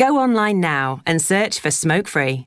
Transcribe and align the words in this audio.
Go 0.00 0.16
online 0.16 0.60
now 0.60 1.02
and 1.04 1.20
search 1.20 1.60
for 1.60 1.70
smoke 1.70 2.08
free. 2.08 2.46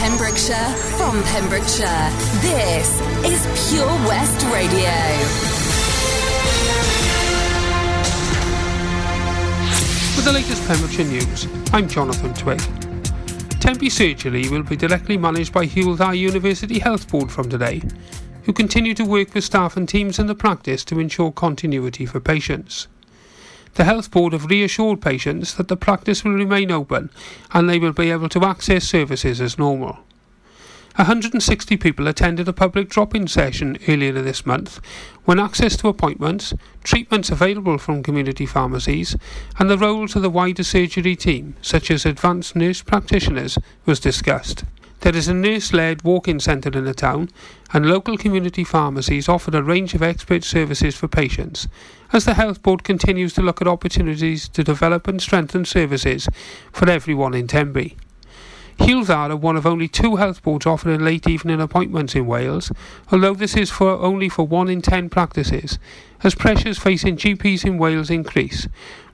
Pembrokeshire, 0.00 0.74
from 0.96 1.22
Pembrokeshire, 1.24 2.10
this 2.40 3.00
is 3.24 3.70
Pure 3.70 3.86
West 4.08 4.46
Radio. 4.46 4.90
With 10.16 10.24
the 10.24 10.32
latest 10.32 10.66
Pembrokeshire 10.66 11.04
news, 11.04 11.46
I'm 11.74 11.86
Jonathan 11.86 12.32
Twig. 12.34 12.60
Tenby 13.60 13.90
surgery 13.90 14.48
will 14.48 14.62
be 14.62 14.76
directly 14.76 15.18
managed 15.18 15.52
by 15.52 15.66
Hywel 15.66 15.96
Dda 15.96 16.18
University 16.18 16.78
Health 16.78 17.08
Board 17.10 17.30
from 17.30 17.50
today, 17.50 17.82
who 18.50 18.54
continue 18.54 18.94
to 18.94 19.04
work 19.04 19.32
with 19.32 19.44
staff 19.44 19.76
and 19.76 19.88
teams 19.88 20.18
in 20.18 20.26
the 20.26 20.34
practice 20.34 20.84
to 20.84 20.98
ensure 20.98 21.30
continuity 21.30 22.04
for 22.04 22.18
patients. 22.18 22.88
The 23.74 23.84
Health 23.84 24.10
Board 24.10 24.32
have 24.32 24.46
reassured 24.46 25.00
patients 25.00 25.54
that 25.54 25.68
the 25.68 25.76
practice 25.76 26.24
will 26.24 26.32
remain 26.32 26.72
open 26.72 27.10
and 27.52 27.70
they 27.70 27.78
will 27.78 27.92
be 27.92 28.10
able 28.10 28.28
to 28.30 28.44
access 28.44 28.82
services 28.82 29.40
as 29.40 29.56
normal. 29.56 30.00
160 30.96 31.76
people 31.76 32.08
attended 32.08 32.48
a 32.48 32.52
public 32.52 32.88
drop-in 32.88 33.28
session 33.28 33.78
earlier 33.86 34.10
this 34.20 34.44
month 34.44 34.80
when 35.24 35.38
access 35.38 35.76
to 35.76 35.86
appointments, 35.86 36.52
treatments 36.82 37.30
available 37.30 37.78
from 37.78 38.02
community 38.02 38.46
pharmacies 38.46 39.14
and 39.60 39.70
the 39.70 39.78
roles 39.78 40.16
of 40.16 40.22
the 40.22 40.28
wider 40.28 40.64
surgery 40.64 41.14
team, 41.14 41.54
such 41.62 41.88
as 41.88 42.04
advanced 42.04 42.56
nurse 42.56 42.82
practitioners, 42.82 43.56
was 43.86 44.00
discussed. 44.00 44.64
There 45.00 45.16
is 45.16 45.28
a 45.28 45.34
nurse-led 45.34 46.04
walk-in 46.04 46.40
centre 46.40 46.76
in 46.76 46.84
the 46.84 46.92
town 46.92 47.30
and 47.72 47.86
local 47.86 48.18
community 48.18 48.64
pharmacies 48.64 49.30
offer 49.30 49.50
a 49.56 49.62
range 49.62 49.94
of 49.94 50.02
expert 50.02 50.44
services 50.44 50.94
for 50.94 51.08
patients 51.08 51.68
as 52.12 52.26
the 52.26 52.34
Health 52.34 52.62
Board 52.62 52.84
continues 52.84 53.32
to 53.34 53.42
look 53.42 53.62
at 53.62 53.66
opportunities 53.66 54.46
to 54.50 54.62
develop 54.62 55.08
and 55.08 55.22
strengthen 55.22 55.64
services 55.64 56.28
for 56.70 56.88
everyone 56.90 57.32
in 57.32 57.46
Tenby. 57.46 57.96
Dda 58.78 59.30
are 59.30 59.36
one 59.36 59.56
of 59.56 59.66
only 59.66 59.88
two 59.88 60.16
health 60.16 60.42
boards 60.42 60.66
offering 60.66 61.00
late 61.00 61.26
evening 61.26 61.62
appointments 61.62 62.14
in 62.14 62.26
Wales, 62.26 62.70
although 63.10 63.34
this 63.34 63.56
is 63.56 63.70
for 63.70 63.92
only 63.92 64.28
for 64.28 64.46
one 64.46 64.68
in 64.68 64.82
ten 64.82 65.08
practices, 65.08 65.78
as 66.22 66.34
pressures 66.34 66.78
facing 66.78 67.16
GPs 67.16 67.64
in 67.64 67.78
Wales 67.78 68.10
increase, 68.10 68.68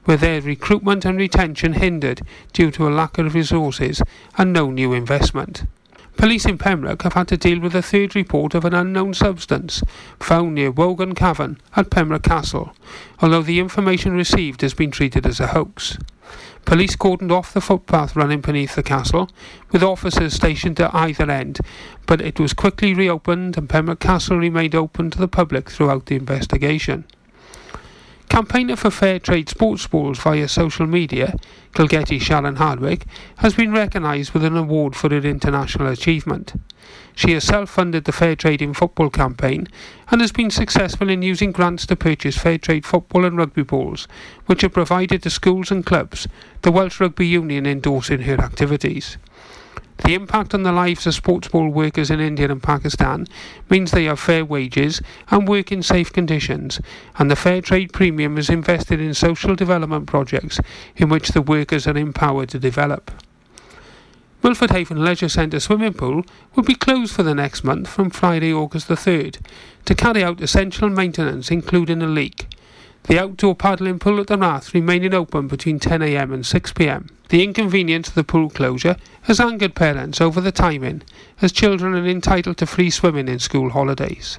with 0.05 0.21
their 0.21 0.41
recruitment 0.41 1.05
and 1.05 1.17
retention 1.19 1.75
hindered 1.75 2.23
due 2.53 2.71
to 2.73 2.89
a 2.89 2.91
lack 2.91 3.19
of 3.19 3.35
resources 3.35 4.03
and 4.37 4.53
no 4.53 4.71
new 4.71 4.93
investment. 4.93 5.65
Police 6.17 6.47
in 6.47 6.57
Pembroke 6.57 7.03
have 7.03 7.13
had 7.13 7.29
to 7.29 7.37
deal 7.37 7.61
with 7.61 7.75
a 7.75 7.83
third 7.83 8.17
report 8.17 8.55
of 8.55 8.65
an 8.65 8.73
unknown 8.73 9.13
substance 9.13 9.83
found 10.19 10.55
near 10.55 10.71
Wogan 10.71 11.15
Cavern 11.15 11.61
at 11.77 11.91
Pembroke 11.91 12.23
Castle, 12.23 12.73
although 13.21 13.43
the 13.43 13.61
information 13.61 14.15
received 14.15 14.63
has 14.63 14.73
been 14.73 14.91
treated 14.91 15.27
as 15.27 15.41
a 15.41 15.49
hoax. 15.49 15.99
Police 16.65 16.97
cordoned 16.97 17.31
off 17.31 17.53
the 17.53 17.61
footpath 17.61 18.17
running 18.17 18.41
beneath 18.41 18.75
the 18.75 18.83
castle, 18.83 19.29
with 19.71 19.83
officers 19.83 20.35
stationed 20.35 20.81
at 20.81 20.95
either 20.95 21.31
end, 21.31 21.61
but 22.07 22.21
it 22.21 22.41
was 22.41 22.55
quickly 22.55 22.95
reopened 22.95 23.57
and 23.57 23.69
Pembroke 23.69 24.01
Castle 24.01 24.39
remained 24.39 24.75
open 24.75 25.11
to 25.11 25.19
the 25.19 25.29
public 25.29 25.71
throughout 25.71 26.07
the 26.07 26.17
investigation. 26.17 27.05
Campaigner 28.29 28.77
for 28.77 28.91
fair 28.91 29.19
trade 29.19 29.49
sports 29.49 29.87
balls 29.87 30.19
via 30.19 30.49
social 30.49 30.87
media, 30.87 31.37
Kilgetty 31.73 32.21
Sharon 32.21 32.57
Hardwick, 32.57 33.07
has 33.39 33.55
been 33.55 33.73
recognised 33.73 34.33
with 34.33 34.45
an 34.45 34.57
award 34.57 34.97
for 34.97 35.09
her 35.11 35.19
international 35.19 35.89
achievement. 35.89 36.55
She 37.15 37.33
has 37.33 37.45
self 37.45 37.71
funded 37.71 38.05
the 38.05 38.13
Fair 38.13 38.37
Trade 38.37 38.61
in 38.61 38.75
Football 38.75 39.11
campaign 39.11 39.69
and 40.11 40.21
has 40.21 40.33
been 40.33 40.51
successful 40.51 41.09
in 41.09 41.23
using 41.23 41.53
grants 41.53 41.87
to 41.87 41.97
purchase 41.97 42.37
fair 42.37 42.59
trade 42.59 42.85
football 42.85 43.25
and 43.25 43.39
rugby 43.39 43.63
balls, 43.63 44.07
which 44.47 44.63
are 44.63 44.69
provided 44.69 45.23
to 45.23 45.31
schools 45.31 45.71
and 45.71 45.87
clubs, 45.87 46.29
the 46.63 46.73
Welsh 46.73 47.01
Rugby 47.01 47.27
Union 47.27 47.65
endorsing 47.65 48.23
her 48.23 48.39
activities. 48.41 49.17
The 49.99 50.15
impact 50.15 50.55
on 50.55 50.63
the 50.63 50.73
lives 50.73 51.07
of 51.07 51.15
sports 51.15 51.49
ball 51.49 51.69
workers 51.69 52.11
in 52.11 52.21
India 52.21 52.51
and 52.51 52.63
Pakistan 52.63 53.27
means 53.71 53.91
they 53.91 54.05
have 54.05 54.21
fair 54.21 54.45
wages 54.45 55.01
and 55.31 55.49
work 55.49 55.73
in 55.73 55.83
safe 55.83 56.13
conditions, 56.13 56.81
and 57.19 57.31
the 57.31 57.37
Fair 57.37 57.61
Trade 57.61 57.93
Premium 57.93 58.39
is 58.39 58.51
invested 58.51 59.01
in 59.01 59.15
social 59.15 59.57
development 59.57 60.07
projects 60.07 60.61
in 60.97 61.09
which 61.09 61.29
the 61.29 61.43
workers 61.43 61.87
are 61.87 61.97
empowered 61.97 62.51
to 62.51 62.59
develop. 62.59 63.11
Milford 64.43 64.71
Haven 64.71 65.03
Leisure 65.03 65.29
Centre 65.29 65.59
swimming 65.59 65.95
pool 65.95 66.23
will 66.55 66.63
be 66.63 66.75
closed 66.75 67.13
for 67.13 67.25
the 67.25 67.35
next 67.35 67.65
month 67.65 67.89
from 67.89 68.11
Friday, 68.11 68.53
August 68.53 68.87
the 68.87 68.95
3rd, 68.95 69.41
to 69.87 69.95
carry 69.95 70.23
out 70.23 70.41
essential 70.41 70.89
maintenance 70.89 71.51
including 71.51 72.01
a 72.01 72.07
leak. 72.07 72.47
The 73.05 73.19
outdoor 73.19 73.57
paddling 73.57 73.99
pool 73.99 74.21
at 74.21 74.29
the 74.29 74.39
Rath 74.39 74.75
remaining 74.75 75.15
open 75.15 75.49
between 75.49 75.81
10am 75.81 76.33
and 76.33 76.45
6pm. 76.45 77.09
The 77.29 77.43
inconvenience 77.43 78.09
of 78.09 78.15
the 78.15 78.25
pool 78.25 78.51
closure 78.51 78.97
has 79.23 79.41
angered 79.41 79.75
parents 79.75 80.21
over 80.21 80.41
the 80.41 80.53
timing, 80.53 81.03
as 81.43 81.51
children 81.51 81.95
are 81.95 82.07
entitled 82.07 82.59
to 82.59 82.67
free 82.67 82.91
swimming 82.91 83.27
in 83.27 83.41
school 83.41 83.71
holidays. 83.71 84.39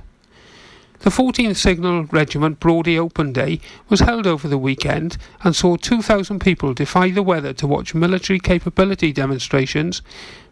The 1.00 1.10
14th 1.10 1.58
Signal 1.58 2.06
Regiment 2.06 2.60
Brawdy 2.60 2.98
Open 2.98 3.32
Day 3.32 3.60
was 3.88 4.00
held 4.00 4.26
over 4.26 4.48
the 4.48 4.58
weekend 4.58 5.18
and 5.44 5.56
saw 5.56 5.76
2,000 5.76 6.40
people 6.40 6.74
defy 6.74 7.12
the 7.12 7.22
weather 7.22 7.54
to 7.54 7.68
watch 7.68 7.94
military 7.94 8.40
capability 8.40 9.12
demonstrations, 9.12 10.02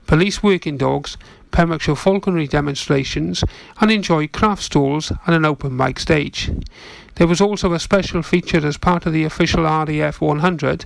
police 0.06 0.44
working 0.44 0.78
dogs, 0.78 1.18
Pembrokeshire 1.52 1.96
falconry 1.96 2.48
demonstrations, 2.48 3.44
and 3.80 3.90
enjoy 3.90 4.28
craft 4.28 4.62
stalls 4.62 5.12
and 5.26 5.36
an 5.36 5.46
open 5.46 5.76
mic 5.76 6.00
stage. 6.00 6.52
There 7.16 7.28
was 7.28 7.42
also 7.42 7.74
a 7.74 7.80
special 7.80 8.22
feature 8.22 8.66
as 8.66 8.78
part 8.78 9.06
of 9.06 9.14
the 9.14 9.24
official 9.24 9.64
RAF 9.64 10.22
100 10.22 10.86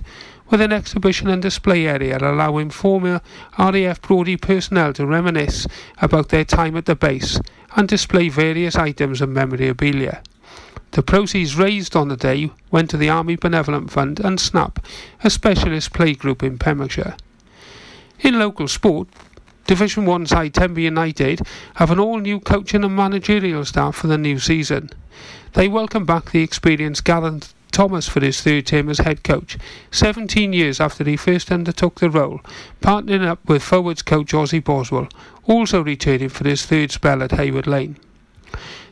with 0.50 0.60
an 0.60 0.72
exhibition 0.72 1.28
and 1.28 1.40
display 1.40 1.86
area 1.86 2.18
allowing 2.18 2.70
former 2.70 3.20
RAF 3.58 4.02
Brawdy 4.02 4.40
personnel 4.40 4.92
to 4.94 5.06
reminisce 5.06 5.66
about 5.98 6.28
their 6.30 6.44
time 6.44 6.76
at 6.76 6.86
the 6.86 6.96
base 6.96 7.40
and 7.76 7.88
display 7.88 8.28
various 8.28 8.74
items 8.74 9.20
of 9.20 9.28
memorabilia. 9.28 10.22
The 10.90 11.04
proceeds 11.04 11.56
raised 11.56 11.94
on 11.94 12.08
the 12.08 12.16
day 12.16 12.50
went 12.72 12.90
to 12.90 12.96
the 12.96 13.08
Army 13.08 13.36
Benevolent 13.36 13.92
Fund 13.92 14.18
and 14.18 14.40
SNAP, 14.40 14.84
a 15.22 15.30
specialist 15.30 15.92
playgroup 15.92 16.42
in 16.42 16.58
Pembrokeshire. 16.58 17.16
In 18.20 18.40
local 18.40 18.66
sport, 18.66 19.06
Division 19.68 20.04
1 20.04 20.26
side 20.26 20.54
Tenby 20.54 20.82
United 20.82 21.42
have 21.74 21.92
an 21.92 22.00
all-new 22.00 22.40
coaching 22.40 22.82
and 22.82 22.96
managerial 22.96 23.64
staff 23.64 23.94
for 23.94 24.08
the 24.08 24.18
new 24.18 24.40
season. 24.40 24.90
They 25.52 25.68
welcome 25.68 26.04
back 26.04 26.32
the 26.32 26.42
experienced 26.42 27.04
Gareth 27.04 27.54
Thomas 27.70 28.08
for 28.08 28.20
his 28.20 28.40
third 28.40 28.66
term 28.66 28.88
as 28.88 28.98
head 28.98 29.22
coach, 29.22 29.56
17 29.90 30.52
years 30.52 30.80
after 30.80 31.04
he 31.04 31.16
first 31.16 31.50
undertook 31.50 32.00
the 32.00 32.10
role, 32.10 32.40
partnering 32.80 33.26
up 33.26 33.38
with 33.48 33.62
forwards 33.62 34.02
coach 34.02 34.32
Ozzy 34.32 34.62
Boswell, 34.62 35.08
also 35.44 35.82
returning 35.82 36.28
for 36.28 36.46
his 36.46 36.66
third 36.66 36.90
spell 36.90 37.22
at 37.22 37.32
Heywood 37.32 37.66
Lane. 37.66 37.96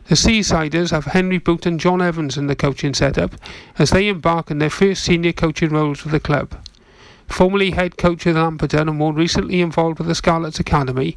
The 0.09 0.15
Seasiders 0.15 0.91
have 0.91 1.05
Henry 1.05 1.39
Boot 1.39 1.67
and 1.67 1.79
John 1.79 2.01
Evans 2.01 2.39
in 2.39 2.47
the 2.47 2.57
coaching 2.57 2.95
setup 2.95 3.35
as 3.79 3.91
they 3.91 4.09
embark 4.09 4.51
on 4.51 4.59
their 4.59 4.71
first 4.71 5.05
senior 5.05 5.33
coaching 5.33 5.71
roles 5.71 6.03
with 6.03 6.13
the 6.13 6.21
club. 6.21 6.55
Formerly 7.29 7.71
head 7.71 7.97
coach 7.97 8.27
of 8.27 8.35
Lamperton 8.35 8.89
and 8.89 8.99
more 8.99 9.13
recently 9.13 9.61
involved 9.61 9.99
with 9.99 10.09
the 10.09 10.15
Scarlets 10.15 10.59
Academy, 10.59 11.17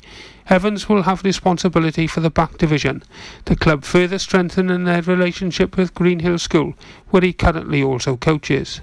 Evans 0.49 0.87
will 0.87 1.03
have 1.03 1.23
responsibility 1.23 2.05
for 2.05 2.19
the 2.19 2.29
back 2.29 2.57
division, 2.57 3.01
the 3.45 3.55
club 3.55 3.83
further 3.83 4.19
strengthening 4.19 4.83
their 4.83 5.01
relationship 5.01 5.77
with 5.77 5.95
Greenhill 5.95 6.37
School, 6.37 6.75
where 7.09 7.23
he 7.23 7.33
currently 7.33 7.81
also 7.81 8.17
coaches. 8.17 8.81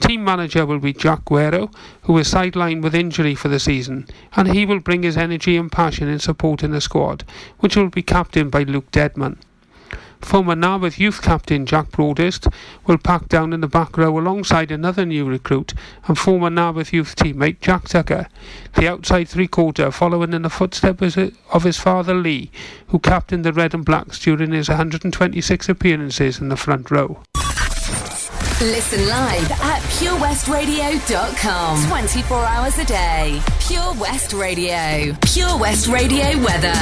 Team 0.00 0.24
manager 0.24 0.64
will 0.64 0.78
be 0.78 0.92
Jack 0.92 1.24
Guerrero, 1.24 1.70
who 2.02 2.16
is 2.18 2.32
sidelined 2.32 2.82
with 2.82 2.94
injury 2.94 3.34
for 3.34 3.48
the 3.48 3.58
season, 3.58 4.06
and 4.34 4.48
he 4.48 4.64
will 4.64 4.80
bring 4.80 5.02
his 5.02 5.16
energy 5.16 5.56
and 5.56 5.70
passion 5.72 6.08
in 6.08 6.18
supporting 6.20 6.70
the 6.70 6.80
squad, 6.80 7.24
which 7.58 7.76
will 7.76 7.88
be 7.88 8.02
captained 8.02 8.50
by 8.50 8.62
Luke 8.62 8.90
Deadman. 8.92 9.38
Former 10.26 10.56
Narberth 10.56 10.98
youth 10.98 11.22
captain 11.22 11.66
Jack 11.66 11.92
Broadhurst 11.92 12.48
will 12.84 12.98
pack 12.98 13.28
down 13.28 13.52
in 13.52 13.60
the 13.60 13.68
back 13.68 13.96
row 13.96 14.18
alongside 14.18 14.72
another 14.72 15.06
new 15.06 15.24
recruit 15.24 15.72
and 16.08 16.18
former 16.18 16.50
Narberth 16.50 16.92
youth 16.92 17.14
teammate 17.14 17.60
Jack 17.60 17.86
Tucker. 17.86 18.26
The 18.74 18.88
outside 18.88 19.28
three-quarter 19.28 19.92
following 19.92 20.32
in 20.32 20.42
the 20.42 20.50
footsteps 20.50 21.16
uh, 21.16 21.30
of 21.52 21.62
his 21.62 21.78
father 21.78 22.12
Lee, 22.12 22.50
who 22.88 22.98
captained 22.98 23.44
the 23.44 23.52
Red 23.52 23.72
and 23.72 23.84
Blacks 23.84 24.18
during 24.18 24.50
his 24.50 24.68
126 24.68 25.68
appearances 25.68 26.40
in 26.40 26.48
the 26.48 26.56
front 26.56 26.90
row. 26.90 27.22
Listen 28.62 29.06
live 29.06 29.50
at 29.50 29.82
purewestradio.com. 30.00 31.88
24 31.88 32.38
hours 32.38 32.78
a 32.78 32.86
day. 32.86 33.38
Pure 33.60 33.92
West 34.00 34.32
Radio. 34.32 35.14
Pure 35.26 35.58
West 35.58 35.88
Radio 35.88 36.24
weather. 36.42 36.72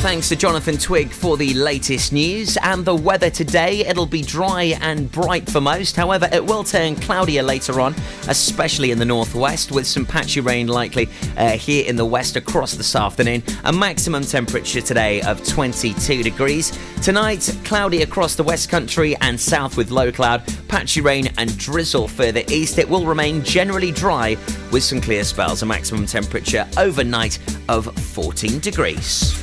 Thanks 0.00 0.28
to 0.30 0.36
Jonathan 0.36 0.76
Twig 0.76 1.10
for 1.10 1.36
the 1.36 1.54
latest 1.54 2.12
news 2.12 2.56
and 2.62 2.84
the 2.84 2.96
weather 2.96 3.30
today. 3.30 3.86
It'll 3.86 4.06
be 4.06 4.22
dry 4.22 4.76
and 4.80 5.12
bright 5.12 5.48
for 5.48 5.60
most. 5.60 5.94
However, 5.94 6.28
it 6.32 6.44
will 6.44 6.64
turn 6.64 6.96
cloudier 6.96 7.44
later 7.44 7.80
on, 7.80 7.94
especially 8.26 8.90
in 8.90 8.98
the 8.98 9.04
northwest, 9.04 9.70
with 9.70 9.86
some 9.86 10.04
patchy 10.04 10.40
rain 10.40 10.66
likely 10.66 11.08
uh, 11.36 11.50
here 11.50 11.86
in 11.86 11.94
the 11.94 12.04
west 12.04 12.34
across 12.34 12.72
this 12.74 12.96
afternoon. 12.96 13.44
A 13.62 13.72
maximum 13.72 14.24
temperature 14.24 14.80
today 14.80 15.22
of 15.22 15.46
22 15.46 16.24
degrees. 16.24 16.76
Tonight, 17.02 17.56
cloudy 17.64 18.02
across 18.02 18.34
the 18.34 18.42
west 18.42 18.68
country 18.68 19.14
and 19.20 19.38
south 19.38 19.76
with 19.76 19.92
low 19.92 20.10
cloud, 20.10 20.42
patchy 20.66 21.00
rain 21.00 21.19
rain 21.20 21.32
and 21.38 21.56
drizzle 21.58 22.08
further 22.08 22.42
east, 22.48 22.78
it 22.78 22.88
will 22.88 23.04
remain 23.04 23.42
generally 23.42 23.92
dry 23.92 24.36
with 24.72 24.82
some 24.82 25.00
clear 25.00 25.24
spells, 25.24 25.62
a 25.62 25.66
maximum 25.66 26.06
temperature 26.06 26.66
overnight 26.78 27.38
of 27.68 27.94
14 28.12 28.60
degrees. 28.60 29.34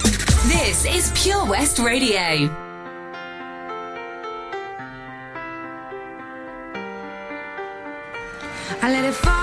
This 0.47 0.85
is 0.85 1.12
Pure 1.21 1.45
West 1.45 1.79
Radio. 1.79 2.50
I 8.80 8.91
let 8.91 9.06
it 9.06 9.13
fall. 9.13 9.37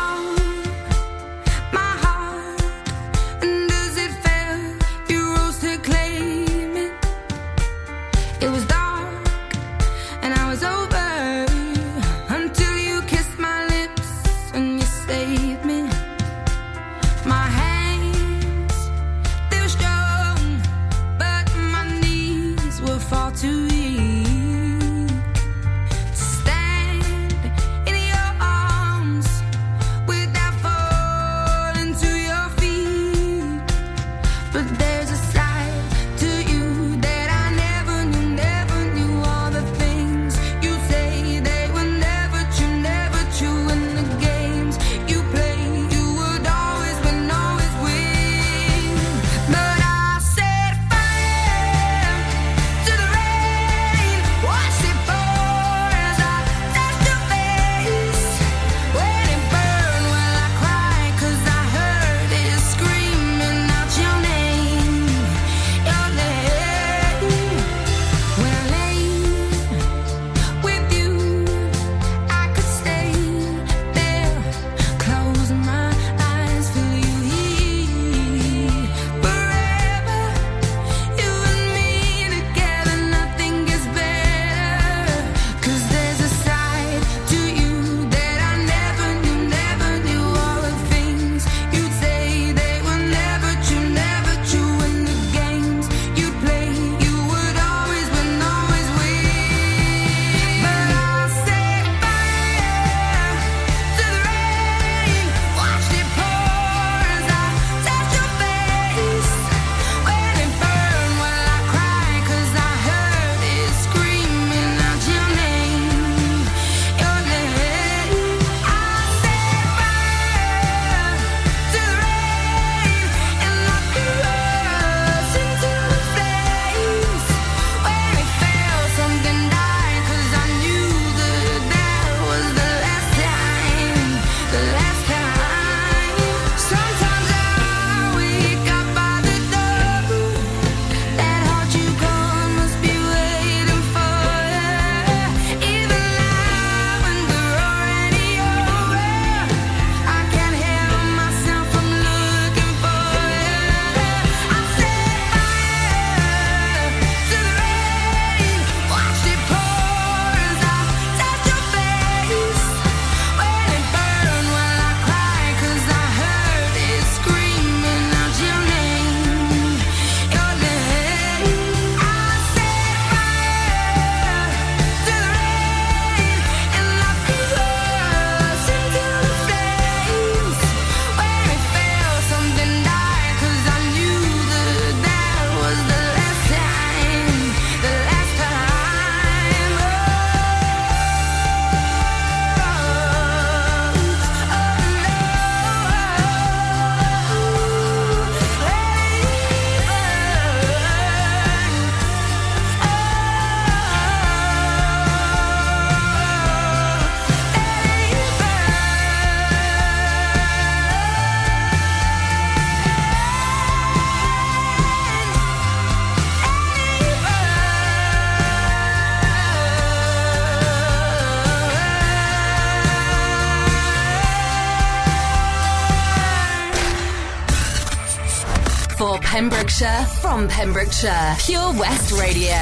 Pembrokeshire 229.35 230.05
from 230.21 230.47
Pembrokeshire. 230.47 231.35
Pure 231.41 231.73
West 231.73 232.13
Radio. 232.13 232.55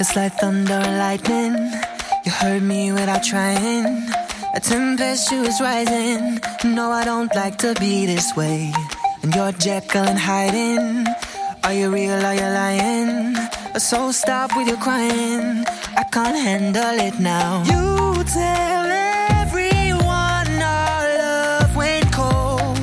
It's 0.00 0.16
like 0.16 0.32
thunder 0.40 0.72
and 0.72 0.96
lightning. 0.96 1.52
You 2.24 2.32
heard 2.32 2.62
me 2.62 2.90
without 2.92 3.22
trying. 3.22 4.08
A 4.54 4.60
tempestuous 4.60 5.60
rising. 5.60 6.40
No, 6.64 6.90
I 6.90 7.04
don't 7.04 7.34
like 7.34 7.58
to 7.58 7.74
be 7.74 8.06
this 8.06 8.34
way. 8.34 8.72
And 9.22 9.34
you're 9.34 9.52
Jekyll 9.52 10.04
and 10.04 10.18
hiding. 10.18 11.06
Are 11.62 11.74
you 11.74 11.90
real? 11.90 12.24
Are 12.24 12.34
you 12.34 12.40
lying? 12.40 13.47
So 13.78 14.10
stop 14.10 14.56
with 14.56 14.66
your 14.66 14.76
crying. 14.76 15.64
I 15.96 16.02
can't 16.10 16.36
handle 16.36 16.98
it 16.98 17.20
now. 17.20 17.62
You 17.62 18.24
tell 18.24 18.86
everyone 19.40 20.50
our 20.60 21.18
love 21.18 21.76
went 21.76 22.12
cold. 22.12 22.76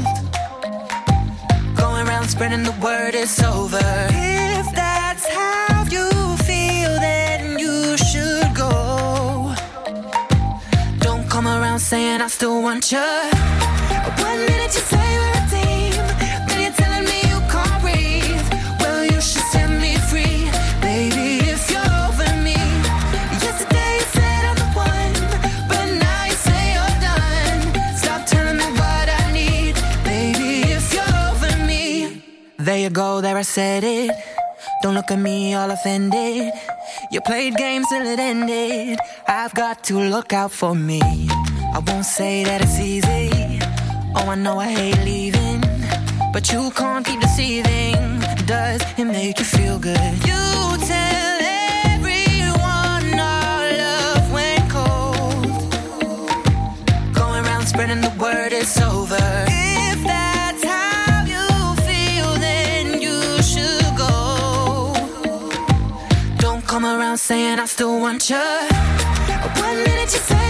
Going 1.76 2.08
around 2.08 2.30
spreading 2.30 2.64
the 2.64 2.74
word 2.82 3.14
it's 3.14 3.44
over. 3.44 3.78
If 3.78 4.74
that's 4.74 5.28
how 5.28 5.84
you 5.92 6.10
feel, 6.48 6.92
then 7.02 7.60
you 7.60 7.98
should 7.98 8.56
go. 8.56 9.54
Don't 11.00 11.30
come 11.30 11.46
around 11.46 11.80
saying 11.80 12.22
I 12.22 12.28
still 12.28 12.62
want 12.62 12.94
you. 12.94 13.55
There 32.96 33.04
go, 33.04 33.20
there 33.20 33.38
I 33.38 33.42
said 33.42 33.84
it. 33.84 34.10
Don't 34.82 34.94
look 34.94 35.12
at 35.12 35.20
me 35.20 35.54
all 35.54 35.70
offended. 35.70 36.54
You 37.12 37.20
played 37.20 37.56
games 37.56 37.86
till 37.90 38.08
it 38.08 38.20
ended. 38.20 39.00
I've 39.28 39.54
got 39.54 39.84
to 39.86 40.00
look 40.00 40.32
out 40.32 40.54
for 40.54 40.74
me. 40.74 41.02
I 41.76 41.80
won't 41.86 42.06
say 42.06 42.46
that 42.46 42.62
it's 42.62 42.80
easy. 42.80 43.60
Oh, 44.16 44.30
I 44.30 44.36
know 44.36 44.60
I 44.60 44.70
hate 44.70 45.04
leaving. 45.04 45.62
But 46.32 46.50
you 46.54 46.72
can't 46.72 47.06
keep 47.06 47.20
deceiving. 47.20 47.98
Does 48.46 48.82
it 48.98 49.04
make 49.04 49.40
you 49.40 49.46
feel 49.46 49.78
good? 49.78 50.14
You 50.30 50.44
tell 50.94 51.38
everyone 51.92 53.20
our 53.20 53.64
love 53.84 54.26
went 54.32 54.66
cold. 54.72 55.46
Going 57.14 57.44
around 57.44 57.66
spreading 57.68 58.00
the 58.00 58.14
word 58.18 58.54
it's 58.54 58.80
over. 58.80 59.65
Saying 67.26 67.60
I 67.60 67.66
still 67.66 68.00
want 68.00 68.30
you. 68.30 68.38
One 68.38 69.78
minute 69.84 70.14
you 70.14 70.20
say 70.30 70.45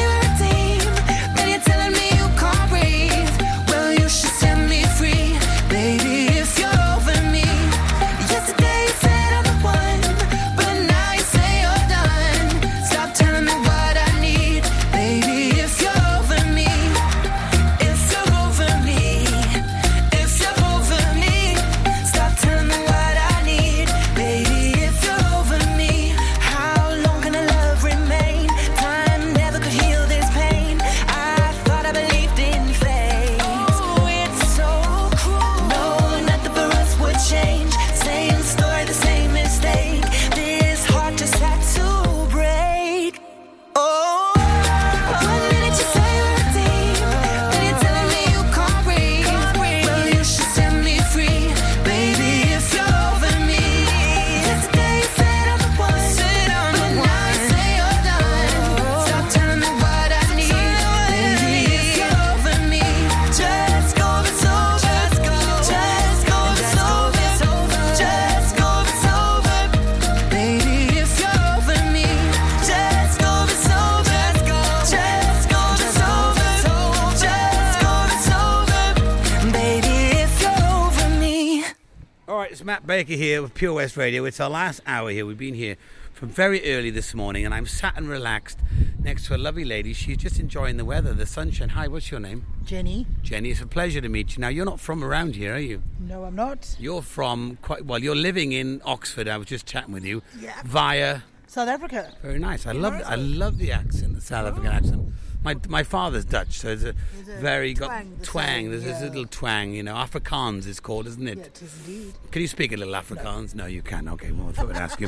Baker 82.95 83.15
here 83.15 83.41
with 83.41 83.53
Pure 83.53 83.73
West 83.73 83.97
Radio. 83.97 84.23
It's 84.23 84.39
our 84.39 84.49
last 84.49 84.79
hour 84.87 85.09
here. 85.09 85.25
We've 85.25 85.37
been 85.37 85.53
here 85.53 85.75
from 86.13 86.29
very 86.29 86.63
early 86.73 86.91
this 86.91 87.13
morning, 87.13 87.43
and 87.43 87.53
I'm 87.53 87.65
sat 87.65 87.97
and 87.97 88.07
relaxed 88.07 88.57
next 88.97 89.25
to 89.25 89.35
a 89.35 89.37
lovely 89.37 89.65
lady. 89.65 89.91
She's 89.91 90.15
just 90.15 90.39
enjoying 90.39 90.77
the 90.77 90.85
weather, 90.85 91.11
the 91.11 91.25
sunshine. 91.25 91.67
Hi, 91.67 91.89
what's 91.89 92.09
your 92.09 92.21
name? 92.21 92.45
Jenny? 92.63 93.05
Jenny. 93.21 93.49
It's 93.51 93.59
a 93.59 93.67
pleasure 93.67 93.99
to 93.99 94.07
meet 94.07 94.37
you. 94.37 94.39
Now, 94.41 94.47
you're 94.47 94.63
not 94.63 94.79
from 94.79 95.03
around 95.03 95.35
here, 95.35 95.55
are 95.55 95.59
you? 95.59 95.83
No, 95.99 96.23
I'm 96.23 96.37
not. 96.37 96.73
You're 96.79 97.01
from 97.01 97.57
quite 97.61 97.85
well. 97.85 97.99
You're 98.01 98.15
living 98.15 98.53
in 98.53 98.81
Oxford. 98.85 99.27
I 99.27 99.35
was 99.35 99.47
just 99.47 99.65
chatting 99.65 99.93
with 99.93 100.05
you 100.05 100.21
Yeah. 100.39 100.53
via. 100.63 101.19
South 101.47 101.67
Africa. 101.67 102.13
Very 102.21 102.39
nice. 102.39 102.65
I 102.65 102.71
love. 102.71 102.93
I 103.05 103.15
love 103.15 103.57
the 103.57 103.73
accent, 103.73 104.15
the 104.15 104.21
South 104.21 104.47
African 104.47 104.71
accent. 104.71 105.01
My 105.45 105.55
my 105.69 105.83
father's 105.83 106.25
Dutch, 106.25 106.57
so 106.59 106.69
it's 106.69 106.81
a 106.83 106.95
There's 107.23 107.37
a 107.37 107.41
very 107.41 107.75
got 107.75 107.85
twang, 107.87 108.15
the 108.17 108.25
twang. 108.25 108.45
same, 108.47 108.71
There's 108.71 108.83
this 108.83 109.01
little 109.01 109.27
twang. 109.27 109.73
You 109.73 109.83
know, 109.83 109.93
Afrikaans 109.93 110.65
is 110.65 110.79
called, 110.79 111.05
isn't 111.05 111.27
it? 111.27 111.37
Yeah, 111.37 111.43
it 111.45 111.61
is 111.61 111.87
indeed. 111.87 112.13
Can 112.31 112.41
you 112.41 112.47
speak 112.47 112.73
a 112.73 112.77
little 112.77 112.95
Afrikaans? 112.95 113.53
No, 113.53 113.67
you 113.67 113.83
can. 113.83 114.07
Okay, 114.09 114.31
well, 114.31 114.49
I 114.49 114.51
thought 114.53 114.69
I'd 114.71 114.77
ask 114.81 114.99
you. 114.99 115.07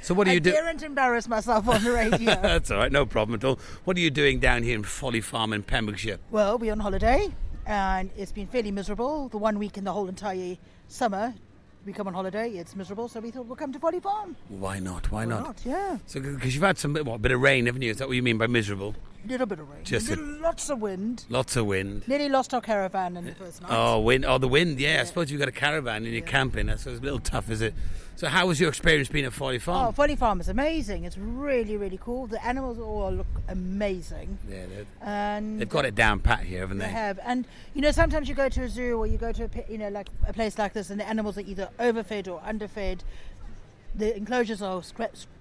So, 0.00 0.14
what 0.14 0.24
do 0.24 0.30
I 0.30 0.34
you 0.34 0.40
do? 0.40 0.52
daren't 0.52 0.82
embarrass 0.82 1.28
myself 1.28 1.68
on 1.68 1.84
the 1.84 1.92
radio. 1.92 2.18
That's 2.42 2.70
all 2.70 2.78
right, 2.78 2.90
no 2.90 3.04
problem 3.04 3.34
at 3.38 3.44
all. 3.44 3.58
What 3.84 3.98
are 3.98 4.00
you 4.00 4.10
doing 4.10 4.40
down 4.40 4.62
here 4.62 4.74
in 4.74 4.84
Folly 4.84 5.20
Farm 5.20 5.52
in 5.52 5.62
Pembrokeshire? 5.62 6.18
well, 6.30 6.56
we're 6.56 6.72
on 6.72 6.80
holiday, 6.80 7.28
and 7.66 8.10
it's 8.16 8.32
been 8.32 8.46
fairly 8.46 8.70
miserable. 8.70 9.28
The 9.28 9.38
one 9.38 9.58
week 9.58 9.76
in 9.76 9.84
the 9.84 9.92
whole 9.92 10.08
entire 10.08 10.56
summer, 10.88 11.34
we 11.84 11.92
come 11.92 12.06
on 12.06 12.14
holiday, 12.14 12.48
it's 12.52 12.74
miserable, 12.74 13.08
so 13.08 13.20
we 13.20 13.30
thought 13.30 13.44
we'll 13.44 13.56
come 13.56 13.72
to 13.74 13.78
Folly 13.78 14.00
Farm. 14.00 14.34
Why 14.48 14.78
not? 14.78 15.10
Why, 15.12 15.26
Why 15.26 15.30
not? 15.30 15.42
not? 15.44 15.60
Yeah. 15.66 15.98
So, 16.06 16.20
because 16.20 16.54
you've 16.54 16.64
had 16.64 16.78
some 16.78 16.94
what, 16.94 17.20
bit 17.20 17.32
of 17.32 17.42
rain, 17.42 17.66
haven't 17.66 17.82
you? 17.82 17.90
Is 17.90 17.98
that 17.98 18.08
what 18.08 18.14
you 18.16 18.22
mean 18.22 18.38
by 18.38 18.46
miserable? 18.46 18.94
Little 19.26 19.46
bit 19.46 19.58
of 19.58 19.68
rain. 19.70 19.84
Just 19.84 20.10
a- 20.10 20.16
lots 20.16 20.68
of 20.70 20.80
wind. 20.80 21.24
Lots 21.28 21.56
of 21.56 21.66
wind. 21.66 22.06
Nearly 22.06 22.28
lost 22.28 22.52
our 22.52 22.60
caravan 22.60 23.16
in 23.16 23.24
the 23.24 23.34
first 23.34 23.62
night. 23.62 23.70
Oh, 23.72 24.00
wind! 24.00 24.24
Oh, 24.24 24.38
the 24.38 24.48
wind. 24.48 24.78
Yeah, 24.78 24.98
I 25.00 25.04
suppose 25.04 25.30
you've 25.30 25.38
got 25.40 25.48
a 25.48 25.52
caravan 25.52 26.04
and 26.04 26.12
you're 26.12 26.20
camping. 26.22 26.66
That's 26.66 26.82
so 26.84 26.90
it's 26.90 27.00
a 27.00 27.02
little 27.02 27.20
tough, 27.20 27.50
is 27.50 27.60
it? 27.62 27.74
So, 28.16 28.28
how 28.28 28.46
was 28.46 28.60
your 28.60 28.68
experience 28.68 29.08
being 29.08 29.24
at 29.24 29.32
Folly 29.32 29.56
Oh, 29.56 29.60
Farm? 29.60 29.92
Folly 29.94 30.14
Farm 30.14 30.40
is 30.40 30.48
amazing. 30.48 31.02
It's 31.04 31.18
really, 31.18 31.76
really 31.76 31.98
cool. 32.00 32.26
The 32.28 32.44
animals 32.46 32.78
all 32.78 33.10
look 33.12 33.26
amazing. 33.48 34.38
yeah, 34.48 34.66
they've, 34.66 34.86
And 35.00 35.60
they've 35.60 35.68
got 35.68 35.84
it 35.84 35.94
down 35.96 36.20
pat 36.20 36.40
here, 36.40 36.60
haven't 36.60 36.78
They 36.78 36.84
they? 36.86 36.92
have, 36.92 37.18
and 37.24 37.44
you 37.74 37.80
know, 37.82 37.90
sometimes 37.90 38.28
you 38.28 38.34
go 38.36 38.48
to 38.48 38.62
a 38.62 38.68
zoo 38.68 38.98
or 38.98 39.06
you 39.08 39.18
go 39.18 39.32
to 39.32 39.44
a, 39.44 39.72
you 39.72 39.78
know, 39.78 39.88
like 39.88 40.08
a 40.28 40.32
place 40.32 40.58
like 40.58 40.74
this, 40.74 40.90
and 40.90 41.00
the 41.00 41.08
animals 41.08 41.36
are 41.38 41.42
either 41.42 41.70
overfed 41.80 42.28
or 42.28 42.40
underfed. 42.44 43.02
The 43.96 44.16
enclosures 44.16 44.60
are 44.62 44.82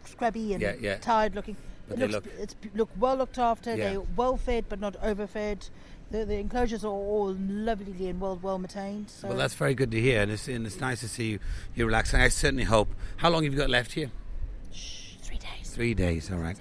scrubby 0.03 0.53
and 0.53 0.61
Yeah, 0.61 0.73
yeah. 0.79 0.95
tired 0.97 1.35
looking. 1.35 1.57
But 1.87 1.97
it 1.97 1.99
they 1.99 2.07
looks, 2.07 2.25
look- 2.25 2.35
it's 2.39 2.55
look 2.73 2.89
well 2.97 3.15
looked 3.15 3.37
after. 3.37 3.71
Yeah. 3.75 3.91
They're 3.91 4.01
well 4.15 4.37
fed 4.37 4.65
but 4.69 4.79
not 4.79 4.95
overfed. 5.01 5.69
The, 6.11 6.25
the 6.25 6.37
enclosures 6.37 6.83
are 6.85 6.89
all 6.89 7.33
lovely 7.39 8.07
and 8.07 8.19
well 8.21 8.37
well 8.41 8.59
maintained. 8.59 9.09
So 9.09 9.29
Well, 9.29 9.37
that's 9.37 9.55
very 9.55 9.73
good 9.73 9.89
to 9.91 9.99
hear, 9.99 10.21
and 10.21 10.31
it's, 10.31 10.47
and 10.47 10.65
it's 10.65 10.79
nice 10.79 10.99
to 10.99 11.07
see 11.07 11.31
you. 11.31 11.39
You're 11.75 11.87
relaxing. 11.87 12.19
I 12.21 12.27
certainly 12.27 12.65
hope. 12.65 12.89
How 13.17 13.29
long 13.29 13.43
have 13.43 13.53
you 13.53 13.57
got 13.59 13.69
left 13.69 13.93
here? 13.93 14.11
Shh, 14.71 15.15
three 15.21 15.37
days. 15.39 15.69
Three 15.71 15.93
days. 15.93 16.31
All 16.31 16.37
right. 16.37 16.57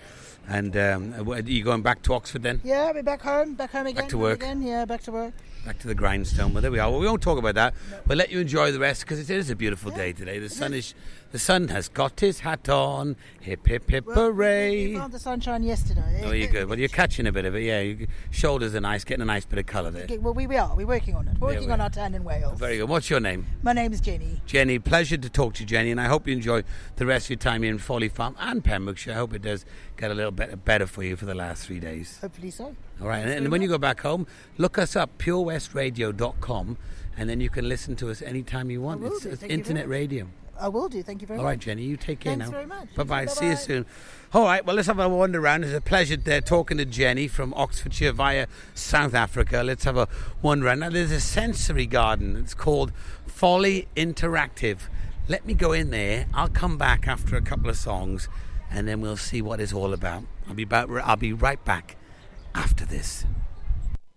And 0.48 0.76
um, 0.76 1.30
are 1.30 1.40
you 1.40 1.62
going 1.62 1.82
back 1.82 2.02
to 2.02 2.14
Oxford 2.14 2.42
then? 2.42 2.60
Yeah, 2.64 2.90
we're 2.92 3.02
back 3.02 3.22
home. 3.22 3.54
Back 3.54 3.70
home 3.72 3.86
again. 3.86 4.02
Back 4.02 4.08
to 4.10 4.18
work. 4.18 4.42
again. 4.42 4.60
Yeah, 4.62 4.84
back 4.86 5.02
to 5.02 5.12
work. 5.12 5.34
Back 5.64 5.78
to 5.80 5.86
the 5.86 5.94
grindstone. 5.94 6.52
Well, 6.52 6.62
there 6.62 6.72
we 6.72 6.80
are. 6.80 6.90
Well, 6.90 6.98
we 6.98 7.06
won't 7.06 7.22
talk 7.22 7.38
about 7.38 7.54
that. 7.54 7.74
We'll 8.08 8.18
let 8.18 8.30
you 8.32 8.40
enjoy 8.40 8.72
the 8.72 8.80
rest 8.80 9.02
because 9.02 9.20
it 9.20 9.30
is 9.36 9.50
a 9.50 9.54
beautiful 9.56 9.92
day 9.92 10.12
today. 10.12 10.40
The 10.40 10.48
sun 10.48 10.74
is 10.74 10.94
The 11.32 11.38
sun 11.38 11.68
has 11.68 11.88
got 11.88 12.20
his 12.20 12.40
hat 12.40 12.68
on. 12.68 13.16
Hip, 13.40 13.66
hip, 13.66 13.88
hip, 13.88 14.04
hooray. 14.04 14.88
We 14.88 14.96
found 14.96 15.14
the 15.14 15.18
sunshine 15.18 15.62
yesterday. 15.62 16.20
Oh, 16.22 16.30
you're 16.32 16.48
good. 16.52 16.68
Well, 16.68 16.78
you're 16.78 16.90
catching 16.90 17.26
a 17.26 17.32
bit 17.32 17.46
of 17.46 17.54
it, 17.54 17.62
yeah. 17.62 17.80
Your 17.80 18.06
shoulders 18.30 18.74
are 18.74 18.82
nice, 18.82 19.02
getting 19.02 19.22
a 19.22 19.24
nice 19.24 19.46
bit 19.46 19.58
of 19.58 19.64
colour 19.64 19.90
there. 19.90 20.06
Well, 20.20 20.34
we, 20.34 20.46
we 20.46 20.58
are. 20.58 20.76
We're 20.76 20.86
working 20.86 21.14
on 21.16 21.28
it. 21.28 21.38
We're 21.38 21.48
working 21.48 21.68
we 21.68 21.72
on 21.72 21.80
our 21.80 21.88
tan 21.88 22.14
in 22.14 22.22
Wales. 22.22 22.60
Very 22.60 22.76
good. 22.76 22.88
What's 22.90 23.08
your 23.08 23.18
name? 23.18 23.46
My 23.62 23.72
name 23.72 23.94
is 23.94 24.02
Jenny. 24.02 24.42
Jenny, 24.44 24.78
pleasure 24.78 25.16
to 25.16 25.30
talk 25.30 25.54
to 25.54 25.62
you, 25.62 25.66
Jenny, 25.66 25.90
and 25.90 25.98
I 25.98 26.04
hope 26.04 26.26
you 26.26 26.34
enjoy 26.34 26.64
the 26.96 27.06
rest 27.06 27.26
of 27.26 27.30
your 27.30 27.38
time 27.38 27.62
here 27.62 27.72
in 27.72 27.78
Folly 27.78 28.10
Farm 28.10 28.36
and 28.38 28.62
Pembrokeshire. 28.62 29.14
I 29.14 29.16
hope 29.16 29.32
it 29.32 29.40
does 29.40 29.64
get 29.96 30.10
a 30.10 30.14
little 30.14 30.32
bit 30.32 30.66
better 30.66 30.86
for 30.86 31.02
you 31.02 31.16
for 31.16 31.24
the 31.24 31.34
last 31.34 31.66
three 31.66 31.80
days. 31.80 32.18
Hopefully 32.20 32.50
so. 32.50 32.76
All 33.00 33.08
right, 33.08 33.20
and, 33.20 33.30
and 33.30 33.48
when 33.50 33.62
you 33.62 33.68
go 33.68 33.78
back 33.78 34.02
home, 34.02 34.26
look 34.58 34.76
us 34.76 34.96
up, 34.96 35.16
purewestradio.com, 35.16 36.76
and 37.16 37.30
then 37.30 37.40
you 37.40 37.48
can 37.48 37.66
listen 37.70 37.96
to 37.96 38.10
us 38.10 38.20
anytime 38.20 38.70
you 38.70 38.82
want. 38.82 39.02
It's, 39.02 39.24
it's 39.24 39.42
internet 39.44 39.88
radio. 39.88 40.28
I 40.60 40.68
will 40.68 40.88
do. 40.88 41.02
Thank 41.02 41.20
you 41.22 41.26
very 41.26 41.38
All 41.38 41.44
much. 41.44 41.48
All 41.48 41.52
right, 41.52 41.58
Jenny, 41.58 41.82
you 41.82 41.96
take 41.96 42.20
care 42.20 42.32
Thanks 42.32 42.46
now. 42.46 42.50
very 42.52 42.66
much. 42.66 42.94
Bye 42.94 43.02
bye. 43.04 43.26
See 43.26 43.46
you 43.48 43.56
soon. 43.56 43.86
All 44.32 44.44
right, 44.44 44.64
well, 44.64 44.76
let's 44.76 44.88
have 44.88 44.98
a 44.98 45.08
wander 45.08 45.40
around. 45.40 45.64
It's 45.64 45.74
a 45.74 45.80
pleasure 45.80 46.16
there 46.16 46.40
talking 46.40 46.78
to 46.78 46.84
Jenny 46.84 47.28
from 47.28 47.52
Oxfordshire 47.54 48.12
via 48.12 48.46
South 48.74 49.14
Africa. 49.14 49.62
Let's 49.62 49.84
have 49.84 49.96
a 49.96 50.08
wander 50.40 50.66
around. 50.66 50.80
Now, 50.80 50.90
there's 50.90 51.10
a 51.10 51.20
sensory 51.20 51.86
garden. 51.86 52.36
It's 52.36 52.54
called 52.54 52.92
Folly 53.26 53.88
Interactive. 53.96 54.78
Let 55.28 55.46
me 55.46 55.54
go 55.54 55.72
in 55.72 55.90
there. 55.90 56.26
I'll 56.32 56.48
come 56.48 56.78
back 56.78 57.06
after 57.06 57.36
a 57.36 57.42
couple 57.42 57.68
of 57.68 57.76
songs, 57.76 58.28
and 58.70 58.88
then 58.88 59.00
we'll 59.00 59.16
see 59.16 59.42
what 59.42 59.60
it's 59.60 59.72
all 59.72 59.92
about. 59.92 60.24
I'll 60.48 60.54
be 60.54 60.64
back. 60.64 60.88
I'll 60.90 61.16
be 61.16 61.32
right 61.32 61.62
back 61.64 61.96
after 62.54 62.84
this. 62.84 63.24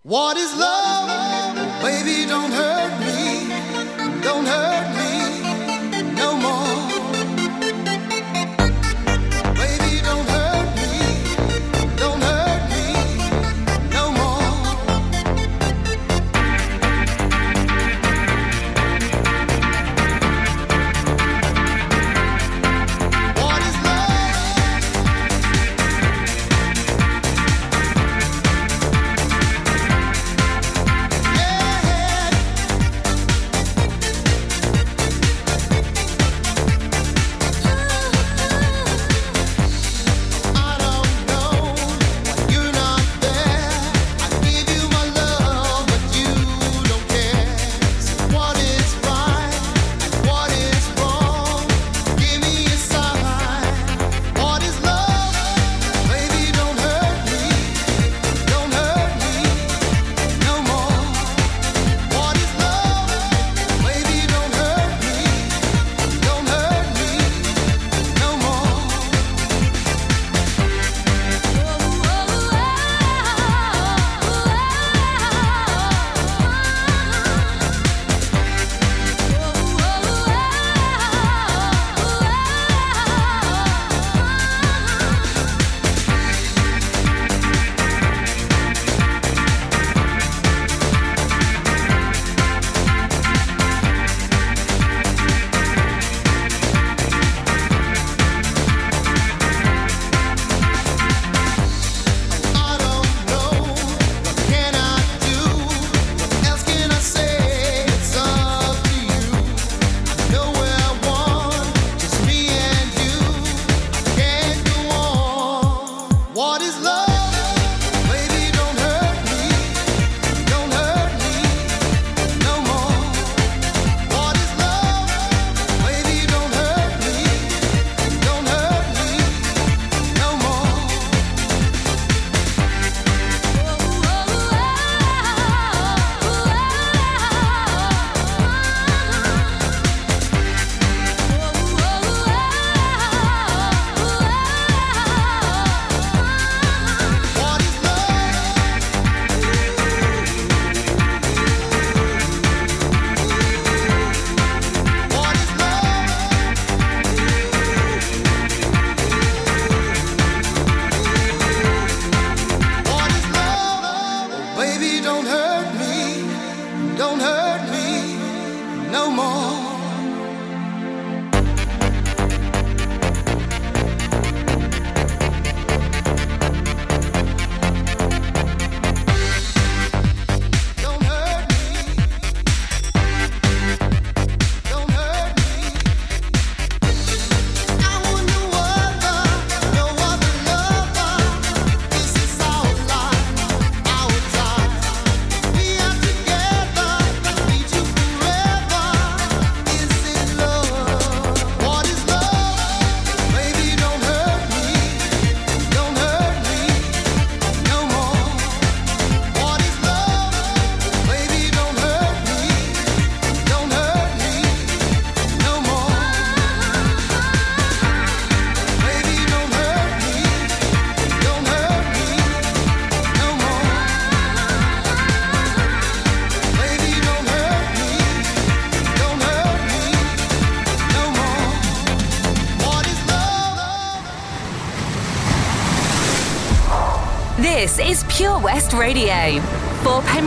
What 0.03 0.37
is 0.37 0.55
love? 0.55 1.81
Baby, 1.81 2.27
don't 2.27 2.51
hurt 2.51 2.99
me. 2.99 4.21
Don't 4.21 4.45
hurt 4.45 4.74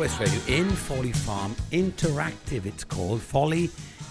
West 0.00 0.18
Radio 0.18 0.40
in 0.46 0.70
Folly 0.70 1.12
Farm 1.12 1.54
Interactive. 1.70 2.64
It's 2.64 2.84
called 2.84 3.20
Folly 3.20 3.68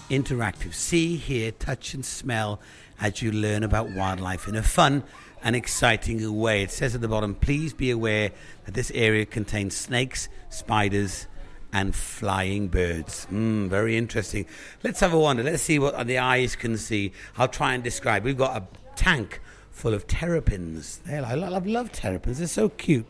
Interactive. 0.08 0.72
See, 0.72 1.16
hear, 1.16 1.50
touch, 1.50 1.94
and 1.94 2.04
smell 2.04 2.60
as 3.00 3.22
you 3.22 3.32
learn 3.32 3.64
about 3.64 3.90
wildlife 3.90 4.46
in 4.46 4.54
a 4.54 4.62
fun 4.62 5.02
and 5.42 5.56
exciting 5.56 6.38
way. 6.38 6.62
It 6.62 6.70
says 6.70 6.94
at 6.94 7.00
the 7.00 7.08
bottom, 7.08 7.34
please 7.34 7.72
be 7.72 7.90
aware 7.90 8.30
that 8.66 8.74
this 8.74 8.92
area 8.92 9.26
contains 9.26 9.74
snakes, 9.74 10.28
spiders, 10.48 11.26
and 11.72 11.92
flying 11.92 12.68
birds. 12.68 13.26
Mm, 13.28 13.68
very 13.68 13.96
interesting. 13.96 14.46
Let's 14.84 15.00
have 15.00 15.12
a 15.12 15.18
wander. 15.18 15.42
Let's 15.42 15.64
see 15.64 15.80
what 15.80 16.06
the 16.06 16.18
eyes 16.18 16.54
can 16.54 16.76
see. 16.76 17.10
I'll 17.36 17.48
try 17.48 17.74
and 17.74 17.82
describe. 17.82 18.22
We've 18.22 18.38
got 18.38 18.62
a 18.62 18.94
tank 18.94 19.40
full 19.72 19.92
of 19.92 20.06
terrapins. 20.06 21.00
I 21.08 21.34
love, 21.34 21.66
love 21.66 21.90
terrapins. 21.90 22.38
They're 22.38 22.46
so 22.46 22.68
cute. 22.68 23.06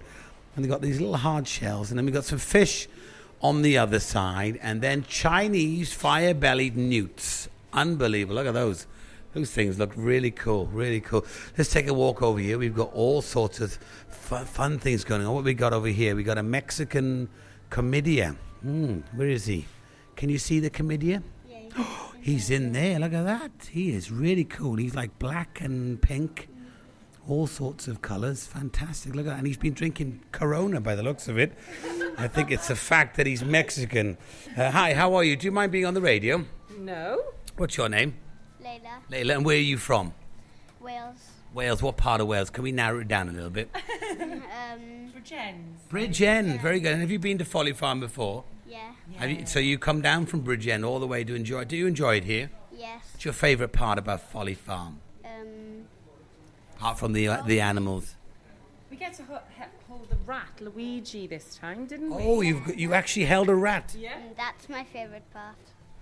And 0.60 0.64
they've 0.66 0.70
got 0.70 0.82
these 0.82 1.00
little 1.00 1.16
hard 1.16 1.48
shells. 1.48 1.90
And 1.90 1.96
then 1.96 2.04
we've 2.04 2.12
got 2.12 2.26
some 2.26 2.38
fish 2.38 2.86
on 3.40 3.62
the 3.62 3.78
other 3.78 3.98
side. 3.98 4.58
And 4.60 4.82
then 4.82 5.04
Chinese 5.04 5.94
fire-bellied 5.94 6.76
newts. 6.76 7.48
Unbelievable. 7.72 8.34
Look 8.34 8.46
at 8.46 8.52
those. 8.52 8.86
Those 9.32 9.50
things 9.50 9.78
look 9.78 9.92
really 9.96 10.30
cool, 10.30 10.66
really 10.66 11.00
cool. 11.00 11.24
Let's 11.56 11.72
take 11.72 11.88
a 11.88 11.94
walk 11.94 12.20
over 12.20 12.38
here. 12.38 12.58
We've 12.58 12.76
got 12.76 12.92
all 12.92 13.22
sorts 13.22 13.60
of 13.60 13.72
fun, 14.10 14.44
fun 14.44 14.78
things 14.78 15.02
going 15.02 15.24
on. 15.24 15.32
What 15.32 15.44
we 15.44 15.54
got 15.54 15.72
over 15.72 15.88
here? 15.88 16.14
We 16.14 16.24
got 16.24 16.36
a 16.36 16.42
Mexican 16.42 17.30
comedia. 17.70 18.36
Hmm, 18.60 18.98
where 19.14 19.28
is 19.28 19.46
he? 19.46 19.64
Can 20.14 20.28
you 20.28 20.36
see 20.36 20.60
the 20.60 20.68
comedia? 20.68 21.22
He's 22.20 22.50
in 22.50 22.72
there. 22.72 22.98
Look 22.98 23.14
at 23.14 23.22
that. 23.22 23.50
He 23.70 23.92
is 23.92 24.12
really 24.12 24.44
cool. 24.44 24.76
He's 24.76 24.94
like 24.94 25.18
black 25.18 25.62
and 25.62 26.02
pink, 26.02 26.49
all 27.30 27.46
sorts 27.46 27.88
of 27.88 28.02
colours. 28.02 28.46
Fantastic. 28.46 29.14
Look 29.14 29.26
at 29.26 29.30
that. 29.30 29.38
And 29.38 29.46
he's 29.46 29.56
been 29.56 29.72
drinking 29.72 30.20
Corona 30.32 30.80
by 30.80 30.94
the 30.94 31.02
looks 31.02 31.28
of 31.28 31.38
it. 31.38 31.52
I 32.18 32.28
think 32.28 32.50
it's 32.50 32.68
a 32.70 32.76
fact 32.76 33.16
that 33.16 33.26
he's 33.26 33.44
Mexican. 33.44 34.18
Uh, 34.56 34.70
hi, 34.70 34.94
how 34.94 35.14
are 35.14 35.24
you? 35.24 35.36
Do 35.36 35.46
you 35.46 35.52
mind 35.52 35.72
being 35.72 35.86
on 35.86 35.94
the 35.94 36.00
radio? 36.00 36.44
No. 36.78 37.22
What's 37.56 37.76
your 37.76 37.88
name? 37.88 38.14
Layla, 38.62 38.80
Layla. 39.10 39.36
And 39.36 39.44
where 39.44 39.56
are 39.56 39.60
you 39.60 39.78
from? 39.78 40.12
Wales, 40.80 41.16
Wales. 41.54 41.82
What 41.82 41.96
part 41.96 42.20
of 42.20 42.26
Wales? 42.26 42.50
Can 42.50 42.64
we 42.64 42.72
narrow 42.72 43.00
it 43.00 43.08
down 43.08 43.28
a 43.28 43.32
little 43.32 43.50
bit? 43.50 43.70
um, 44.20 45.12
Bridgend. 45.90 46.60
Very 46.60 46.80
good. 46.80 46.92
And 46.92 47.00
have 47.00 47.10
you 47.10 47.18
been 47.18 47.38
to 47.38 47.44
Folly 47.44 47.72
Farm 47.72 48.00
before? 48.00 48.44
yeah, 48.68 48.92
Have 49.16 49.30
you, 49.30 49.46
so 49.46 49.58
you 49.58 49.78
come 49.78 50.00
down 50.00 50.26
from 50.26 50.42
Bridgend 50.44 50.86
all 50.86 50.98
the 51.00 51.06
way 51.06 51.24
to 51.24 51.34
enjoy. 51.34 51.64
Do 51.64 51.76
you 51.76 51.86
enjoy 51.86 52.16
it 52.16 52.24
here? 52.24 52.50
yes, 52.76 53.02
What's 53.12 53.24
your 53.24 53.34
favourite 53.34 53.72
part 53.72 53.98
about 53.98 54.20
Folly 54.20 54.54
Farm? 54.54 55.00
Apart 56.80 56.98
from 56.98 57.12
the 57.12 57.28
uh, 57.28 57.42
the 57.42 57.60
animals. 57.60 58.14
We 58.90 58.96
get 58.96 59.12
to 59.14 59.22
ho- 59.24 59.40
he- 59.56 59.64
hold 59.86 60.08
the 60.08 60.16
rat, 60.26 60.48
Luigi, 60.60 61.26
this 61.26 61.54
time, 61.56 61.84
didn't 61.84 62.14
we? 62.14 62.22
Oh, 62.22 62.40
you've 62.40 62.64
got, 62.64 62.78
you 62.78 62.94
actually 62.94 63.26
held 63.26 63.50
a 63.50 63.54
rat. 63.54 63.94
Yeah. 63.96 64.16
and 64.18 64.34
that's 64.34 64.66
my 64.68 64.82
favourite 64.84 65.30
part. 65.30 65.56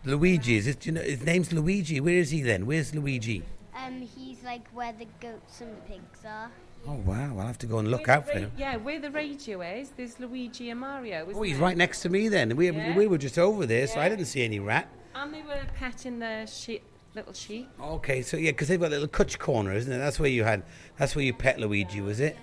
Luigi, 0.05 0.57
is 0.57 0.69
it? 0.69 0.87
You 0.87 0.93
know, 0.93 1.03
his 1.03 1.23
name's 1.25 1.53
Luigi. 1.53 2.01
Where 2.01 2.15
is 2.15 2.31
he 2.31 2.43
then? 2.43 2.65
Where's 2.65 2.95
Luigi? 2.95 3.43
Um, 3.77 4.03
he's 4.03 4.45
like 4.45 4.69
where 4.73 4.93
the 4.93 5.07
goats 5.21 5.61
and 5.61 5.85
pigs 5.89 6.21
are. 6.25 6.51
Oh 6.87 6.95
wow! 7.05 7.37
I'll 7.39 7.47
have 7.49 7.59
to 7.59 7.67
go 7.67 7.79
and 7.81 7.91
look 7.91 8.07
Where 8.07 8.17
out 8.17 8.27
the 8.27 8.33
for 8.33 8.39
him. 8.39 8.53
Yeah, 8.57 8.77
where 8.77 9.01
the 9.01 9.11
radio 9.11 9.61
is, 9.63 9.91
there's 9.97 10.21
Luigi 10.21 10.71
and 10.71 10.79
Mario. 10.79 11.27
Oh, 11.35 11.43
he's 11.43 11.55
there? 11.57 11.63
right 11.67 11.77
next 11.77 12.03
to 12.03 12.09
me 12.09 12.29
then. 12.29 12.55
We 12.57 12.71
Yeah. 12.71 12.97
we 12.97 13.09
were 13.09 13.19
just 13.19 13.37
over 13.37 13.67
there, 13.67 13.89
so 13.89 13.99
I 13.99 14.09
didn't 14.09 14.27
see 14.27 14.45
any 14.45 14.61
rat. 14.61 14.89
And 15.17 15.35
they 15.35 15.43
were 15.43 15.61
petting 15.77 16.21
the 16.21 16.47
sheep, 16.47 16.85
little 17.19 17.33
sheep. 17.33 17.69
Okay, 17.81 18.23
so 18.23 18.37
yeah, 18.37 18.53
because 18.53 18.69
they've 18.69 18.81
got 18.81 18.89
a 18.89 18.99
little 18.99 19.09
cwtch 19.09 19.39
corner, 19.39 19.73
isn't 19.73 19.93
it? 19.93 19.99
That's 19.99 20.21
where 20.21 20.31
you 20.31 20.45
had. 20.45 20.63
That's 20.97 21.15
where 21.17 21.25
you 21.25 21.35
pet 21.35 21.59
Luigi, 21.59 22.01
was 22.01 22.21
it? 22.21 22.37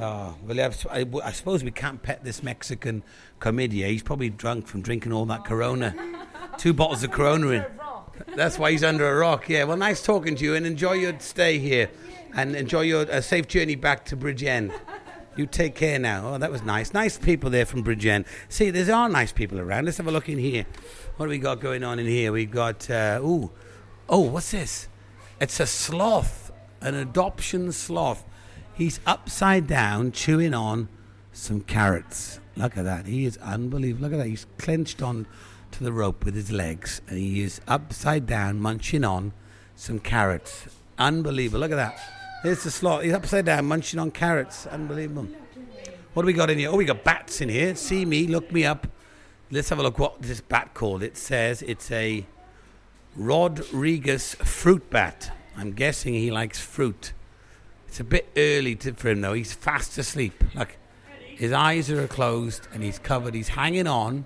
Oh, 0.00 0.36
well, 0.46 0.72
I, 0.90 1.06
I 1.24 1.32
suppose 1.32 1.64
we 1.64 1.70
can't 1.70 2.02
pet 2.02 2.22
this 2.22 2.42
Mexican 2.42 3.02
comedia. 3.40 3.88
He's 3.88 4.02
probably 4.02 4.30
drunk 4.30 4.66
from 4.66 4.80
drinking 4.80 5.12
all 5.12 5.26
that 5.26 5.44
Corona. 5.44 5.94
Two 6.58 6.72
bottles 6.72 7.02
of 7.02 7.10
Corona 7.10 7.48
in. 7.48 7.66
That's 8.36 8.58
why 8.58 8.70
he's 8.70 8.84
under 8.84 9.08
a 9.08 9.16
rock. 9.16 9.48
Yeah. 9.48 9.64
Well, 9.64 9.76
nice 9.76 10.02
talking 10.02 10.36
to 10.36 10.44
you, 10.44 10.54
and 10.54 10.66
enjoy 10.66 10.92
your 10.92 11.18
stay 11.20 11.58
here, 11.58 11.90
and 12.34 12.56
enjoy 12.56 12.82
your 12.82 13.10
uh, 13.10 13.20
safe 13.20 13.46
journey 13.46 13.74
back 13.74 14.04
to 14.06 14.16
Bridgend. 14.16 14.72
You 15.36 15.46
take 15.46 15.74
care 15.74 15.98
now. 15.98 16.34
Oh, 16.34 16.38
that 16.38 16.50
was 16.50 16.62
nice. 16.62 16.92
Nice 16.92 17.16
people 17.16 17.48
there 17.48 17.64
from 17.64 17.84
Bridgend. 17.84 18.26
See, 18.48 18.70
there 18.70 18.92
are 18.94 19.08
nice 19.08 19.30
people 19.30 19.60
around. 19.60 19.84
Let's 19.84 19.98
have 19.98 20.08
a 20.08 20.10
look 20.10 20.28
in 20.28 20.38
here. 20.38 20.66
What 21.16 21.26
do 21.26 21.30
we 21.30 21.38
got 21.38 21.60
going 21.60 21.84
on 21.84 21.98
in 21.98 22.06
here? 22.06 22.32
We've 22.32 22.50
got 22.50 22.88
uh, 22.90 23.20
ooh, 23.22 23.50
oh, 24.08 24.20
what's 24.20 24.50
this? 24.50 24.88
It's 25.40 25.60
a 25.60 25.66
sloth, 25.66 26.50
an 26.80 26.94
adoption 26.94 27.72
sloth. 27.72 28.24
He's 28.74 29.00
upside 29.06 29.66
down 29.66 30.12
chewing 30.12 30.54
on 30.54 30.88
some 31.32 31.60
carrots. 31.60 32.40
Look 32.56 32.76
at 32.76 32.84
that. 32.84 33.06
He 33.06 33.24
is 33.24 33.36
unbelievable. 33.38 34.08
Look 34.08 34.12
at 34.14 34.18
that. 34.18 34.28
He's 34.28 34.46
clenched 34.58 35.02
on 35.02 35.26
to 35.72 35.84
the 35.84 35.92
rope 35.92 36.24
with 36.24 36.34
his 36.34 36.50
legs 36.50 37.00
and 37.08 37.18
he 37.18 37.42
is 37.42 37.60
upside 37.68 38.26
down 38.26 38.60
munching 38.60 39.04
on 39.04 39.32
some 39.76 39.98
carrots. 39.98 40.66
Unbelievable. 40.98 41.60
Look 41.60 41.72
at 41.72 41.76
that. 41.76 42.00
There's 42.42 42.64
the 42.64 42.70
sloth. 42.70 43.02
He's 43.02 43.12
upside 43.12 43.44
down 43.44 43.66
munching 43.66 44.00
on 44.00 44.10
carrots. 44.10 44.66
Unbelievable. 44.66 45.28
What 46.14 46.22
do 46.22 46.26
we 46.26 46.32
got 46.32 46.50
in 46.50 46.58
here? 46.58 46.70
Oh, 46.70 46.76
we 46.76 46.84
got 46.84 47.04
bats 47.04 47.40
in 47.40 47.48
here. 47.48 47.76
See 47.76 48.04
me, 48.04 48.26
look 48.26 48.50
me 48.50 48.64
up. 48.64 48.88
Let's 49.50 49.68
have 49.68 49.78
a 49.78 49.82
look 49.82 49.98
what 49.98 50.20
this 50.20 50.40
bat 50.40 50.74
called. 50.74 51.02
It 51.02 51.16
says 51.16 51.62
it's 51.62 51.90
a 51.90 52.26
Rodrigues 53.18 54.36
fruit 54.36 54.88
bat. 54.90 55.32
I'm 55.56 55.72
guessing 55.72 56.14
he 56.14 56.30
likes 56.30 56.60
fruit. 56.60 57.12
It's 57.88 57.98
a 57.98 58.04
bit 58.04 58.28
early 58.36 58.76
to, 58.76 58.92
for 58.92 59.08
him 59.08 59.22
though. 59.22 59.32
He's 59.32 59.52
fast 59.52 59.98
asleep. 59.98 60.32
Look, 60.54 60.76
his 61.26 61.50
eyes 61.50 61.90
are 61.90 62.06
closed 62.06 62.68
and 62.72 62.84
he's 62.84 63.00
covered. 63.00 63.34
He's 63.34 63.48
hanging 63.48 63.88
on 63.88 64.24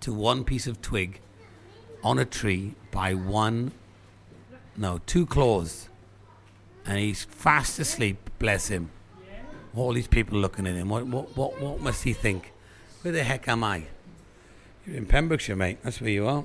to 0.00 0.12
one 0.12 0.42
piece 0.42 0.66
of 0.66 0.82
twig 0.82 1.20
on 2.02 2.18
a 2.18 2.24
tree 2.24 2.74
by 2.90 3.14
one, 3.14 3.70
no, 4.76 5.00
two 5.06 5.24
claws. 5.24 5.88
And 6.84 6.98
he's 6.98 7.22
fast 7.22 7.78
asleep. 7.78 8.28
Bless 8.40 8.68
him. 8.68 8.90
All 9.76 9.92
these 9.92 10.08
people 10.08 10.38
looking 10.38 10.66
at 10.66 10.74
him. 10.74 10.88
What, 10.88 11.06
what, 11.06 11.36
what, 11.36 11.60
what 11.60 11.80
must 11.80 12.02
he 12.02 12.12
think? 12.12 12.52
Where 13.02 13.12
the 13.12 13.22
heck 13.22 13.46
am 13.46 13.62
I? 13.62 13.84
You're 14.84 14.96
in 14.96 15.06
Pembrokeshire, 15.06 15.56
mate. 15.56 15.78
That's 15.84 16.00
where 16.00 16.10
you 16.10 16.26
are. 16.26 16.44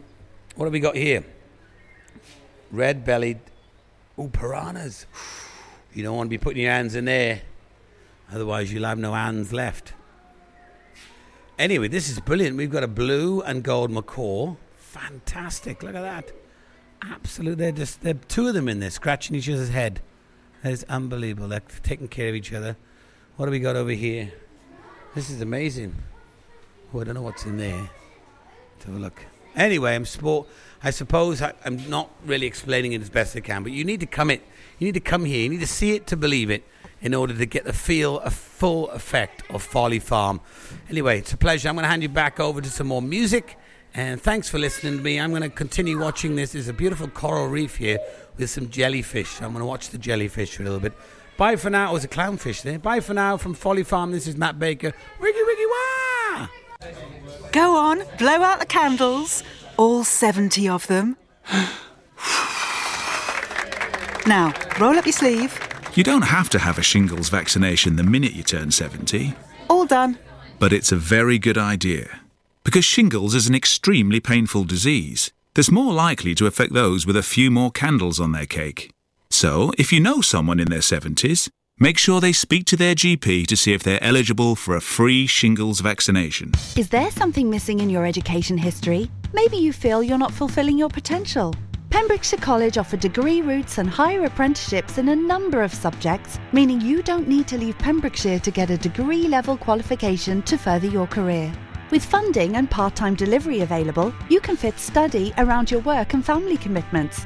What 0.56 0.66
have 0.66 0.74
we 0.74 0.80
got 0.80 0.96
here? 0.96 1.26
Red 2.72 3.04
bellied. 3.06 3.40
Oh, 4.18 4.28
piranhas. 4.28 5.06
You 5.94 6.04
don't 6.04 6.16
want 6.16 6.28
to 6.28 6.30
be 6.30 6.38
putting 6.38 6.62
your 6.62 6.72
hands 6.72 6.96
in 6.96 7.06
there. 7.06 7.42
Otherwise, 8.32 8.72
you'll 8.72 8.86
have 8.86 9.00
no 9.00 9.14
hands 9.14 9.52
left. 9.52 9.94
Anyway, 11.58 11.88
this 11.88 12.10
is 12.10 12.20
brilliant. 12.20 12.56
We've 12.56 12.72
got 12.72 12.84
a 12.84 12.88
blue 12.88 13.42
and 13.42 13.64
gold 13.64 13.92
macaw. 13.92 14.56
Fantastic. 14.78 15.84
Look 15.84 15.96
at 15.96 16.02
that. 16.02 16.32
Absolutely. 17.02 17.66
They're 17.66 17.72
just, 17.72 18.02
they're 18.02 18.14
two 18.14 18.48
of 18.48 18.54
them 18.54 18.70
in 18.70 18.80
there 18.80 18.90
scratching 18.90 19.36
each 19.36 19.50
other's 19.50 19.70
head. 19.70 20.02
That 20.64 20.72
is 20.74 20.86
unbelievable. 20.90 21.48
They're 21.48 21.62
taking 21.84 22.08
care 22.08 22.30
of 22.30 22.36
each 22.36 22.54
other. 22.54 22.78
What 23.38 23.46
do 23.46 23.52
we 23.52 23.60
got 23.60 23.76
over 23.76 23.92
here? 23.92 24.32
This 25.16 25.30
is 25.30 25.42
amazing. 25.42 25.96
Oh, 26.94 27.02
I 27.02 27.04
don't 27.06 27.16
know 27.16 27.22
what's 27.22 27.46
in 27.46 27.58
there. 27.58 27.90
Let's 28.74 28.86
have 28.86 28.96
a 28.96 29.00
look. 29.00 29.26
Anyway, 29.56 29.96
I'm 29.96 30.06
sport. 30.06 30.48
I 30.82 30.92
suppose 30.92 31.42
I, 31.42 31.54
I'm 31.66 31.90
not 31.90 32.10
really 32.26 32.48
explaining 32.48 32.94
it 32.94 33.02
as 33.02 33.10
best 33.10 33.36
I 33.36 33.42
can, 33.42 33.64
but 33.64 33.72
you 33.72 33.84
need 33.84 34.00
to 34.00 34.06
come 34.06 34.32
it. 34.32 34.42
You 34.78 34.86
need 34.86 34.94
to 34.94 35.02
come 35.02 35.26
here. 35.26 35.44
You 35.44 35.50
need 35.50 35.60
to 35.60 35.68
see 35.68 35.96
it 35.96 36.08
to 36.08 36.16
believe 36.16 36.50
it, 36.50 36.64
in 37.02 37.14
order 37.14 37.34
to 37.34 37.46
get 37.46 37.66
the 37.66 37.74
feel, 37.74 38.20
a 38.20 38.30
full 38.30 38.90
effect 38.92 39.44
of 39.50 39.62
Folly 39.62 40.00
Farm. 40.00 40.40
Anyway, 40.90 41.20
it's 41.20 41.34
a 41.34 41.38
pleasure. 41.38 41.68
I'm 41.68 41.76
going 41.76 41.84
to 41.84 41.90
hand 41.90 42.02
you 42.02 42.10
back 42.10 42.40
over 42.40 42.62
to 42.62 42.70
some 42.70 42.88
more 42.88 43.02
music, 43.02 43.58
and 43.94 44.22
thanks 44.22 44.48
for 44.50 44.58
listening 44.58 44.98
to 44.98 45.04
me. 45.04 45.20
I'm 45.20 45.32
going 45.32 45.42
to 45.42 45.50
continue 45.50 46.00
watching 46.00 46.36
this. 46.36 46.54
There's 46.54 46.68
a 46.70 46.74
beautiful 46.74 47.08
coral 47.08 47.48
reef 47.48 47.76
here 47.76 48.00
with 48.38 48.50
some 48.50 48.70
jellyfish. 48.70 49.42
I'm 49.42 49.52
going 49.52 49.60
to 49.60 49.66
watch 49.66 49.90
the 49.90 49.98
jellyfish 49.98 50.56
for 50.56 50.64
a 50.64 50.66
little 50.66 50.80
bit. 50.80 50.94
Bye 51.38 51.56
for 51.56 51.70
now. 51.70 51.90
Oh, 51.90 51.94
there's 51.94 52.04
a 52.04 52.08
clownfish 52.10 52.64
there. 52.64 52.80
Bye 52.80 53.00
for 53.00 53.14
now 53.14 53.38
from 53.38 53.54
Folly 53.54 53.84
Farm. 53.84 54.12
This 54.12 54.28
is 54.28 54.36
Matt 54.36 54.60
Baker. 54.60 54.94
Wiggy 55.20 55.40
wiggy 55.46 55.66
wah! 55.66 56.48
Go 57.52 57.76
on, 57.76 58.04
blow 58.18 58.42
out 58.44 58.60
the 58.60 58.66
candles. 58.66 59.44
All 59.78 60.04
70 60.04 60.68
of 60.70 60.86
them. 60.88 61.18
now, 64.28 64.54
roll 64.80 64.98
up 64.98 65.06
your 65.06 65.14
sleeve. 65.14 65.58
You 65.96 66.04
don't 66.04 66.24
have 66.24 66.50
to 66.52 66.60
have 66.60 66.78
a 66.78 66.84
shingles 66.84 67.30
vaccination 67.30 67.96
the 67.96 68.04
minute 68.04 68.34
you 68.34 68.44
turn 68.44 68.72
70, 68.72 69.34
All 69.70 69.86
done. 69.86 70.20
but 70.60 70.72
it's 70.72 70.92
a 70.92 70.96
very 70.98 71.40
good 71.40 71.58
idea. 71.58 72.20
Because 72.64 72.86
shingles 72.86 73.34
is 73.34 73.48
an 73.48 73.56
extremely 73.56 74.20
painful 74.20 74.66
disease 74.66 75.32
that's 75.56 75.72
more 75.72 75.92
likely 75.94 76.36
to 76.36 76.46
affect 76.46 76.74
those 76.74 77.08
with 77.08 77.18
a 77.18 77.24
few 77.24 77.50
more 77.50 77.72
candles 77.72 78.20
on 78.20 78.32
their 78.32 78.46
cake. 78.46 78.92
So, 79.32 79.72
if 79.78 79.92
you 79.92 80.00
know 80.00 80.22
someone 80.22 80.60
in 80.60 80.70
their 80.70 80.80
70s, 80.80 81.50
make 81.80 81.98
sure 81.98 82.20
they 82.20 82.34
speak 82.34 82.66
to 82.66 82.76
their 82.76 82.94
GP 82.94 83.48
to 83.48 83.56
see 83.56 83.74
if 83.74 83.82
they're 83.84 84.04
eligible 84.04 84.56
for 84.56 84.76
a 84.76 84.82
free 84.82 85.26
shingles 85.26 85.80
vaccination. 85.80 86.52
Is 86.76 86.90
there 86.90 87.10
something 87.12 87.50
missing 87.50 87.80
in 87.80 87.90
your 87.90 88.06
education 88.06 88.58
history? 88.58 89.10
Maybe 89.34 89.58
you 89.58 89.72
feel 89.72 90.04
you're 90.04 90.18
not 90.18 90.34
fulfilling 90.34 90.78
your 90.78 90.90
potential. 90.90 91.56
Pembrokeshire 91.90 92.40
College 92.40 92.78
offer 92.78 92.98
degree 92.98 93.42
routes 93.42 93.80
and 93.80 93.90
higher 93.90 94.26
apprenticeships 94.26 94.98
in 94.98 95.10
a 95.10 95.16
number 95.16 95.64
of 95.64 95.74
subjects, 95.74 96.38
meaning 96.52 96.80
you 96.80 97.02
don't 97.02 97.28
need 97.28 97.48
to 97.48 97.58
leave 97.58 97.78
Pembrokeshire 97.80 98.40
to 98.40 98.52
get 98.52 98.70
a 98.70 98.78
degree 98.78 99.28
level 99.28 99.58
qualification 99.58 100.42
to 100.44 100.58
further 100.58 100.88
your 100.88 101.08
career. 101.08 101.52
With 101.92 102.06
funding 102.06 102.58
and 102.58 102.70
part 102.70 102.96
time 102.96 103.16
delivery 103.16 103.62
available, 103.62 104.14
you 104.30 104.40
can 104.40 104.56
fit 104.56 104.78
study 104.78 105.34
around 105.40 105.72
your 105.72 105.80
work 105.82 106.14
and 106.14 106.24
family 106.24 106.58
commitments. 106.58 107.26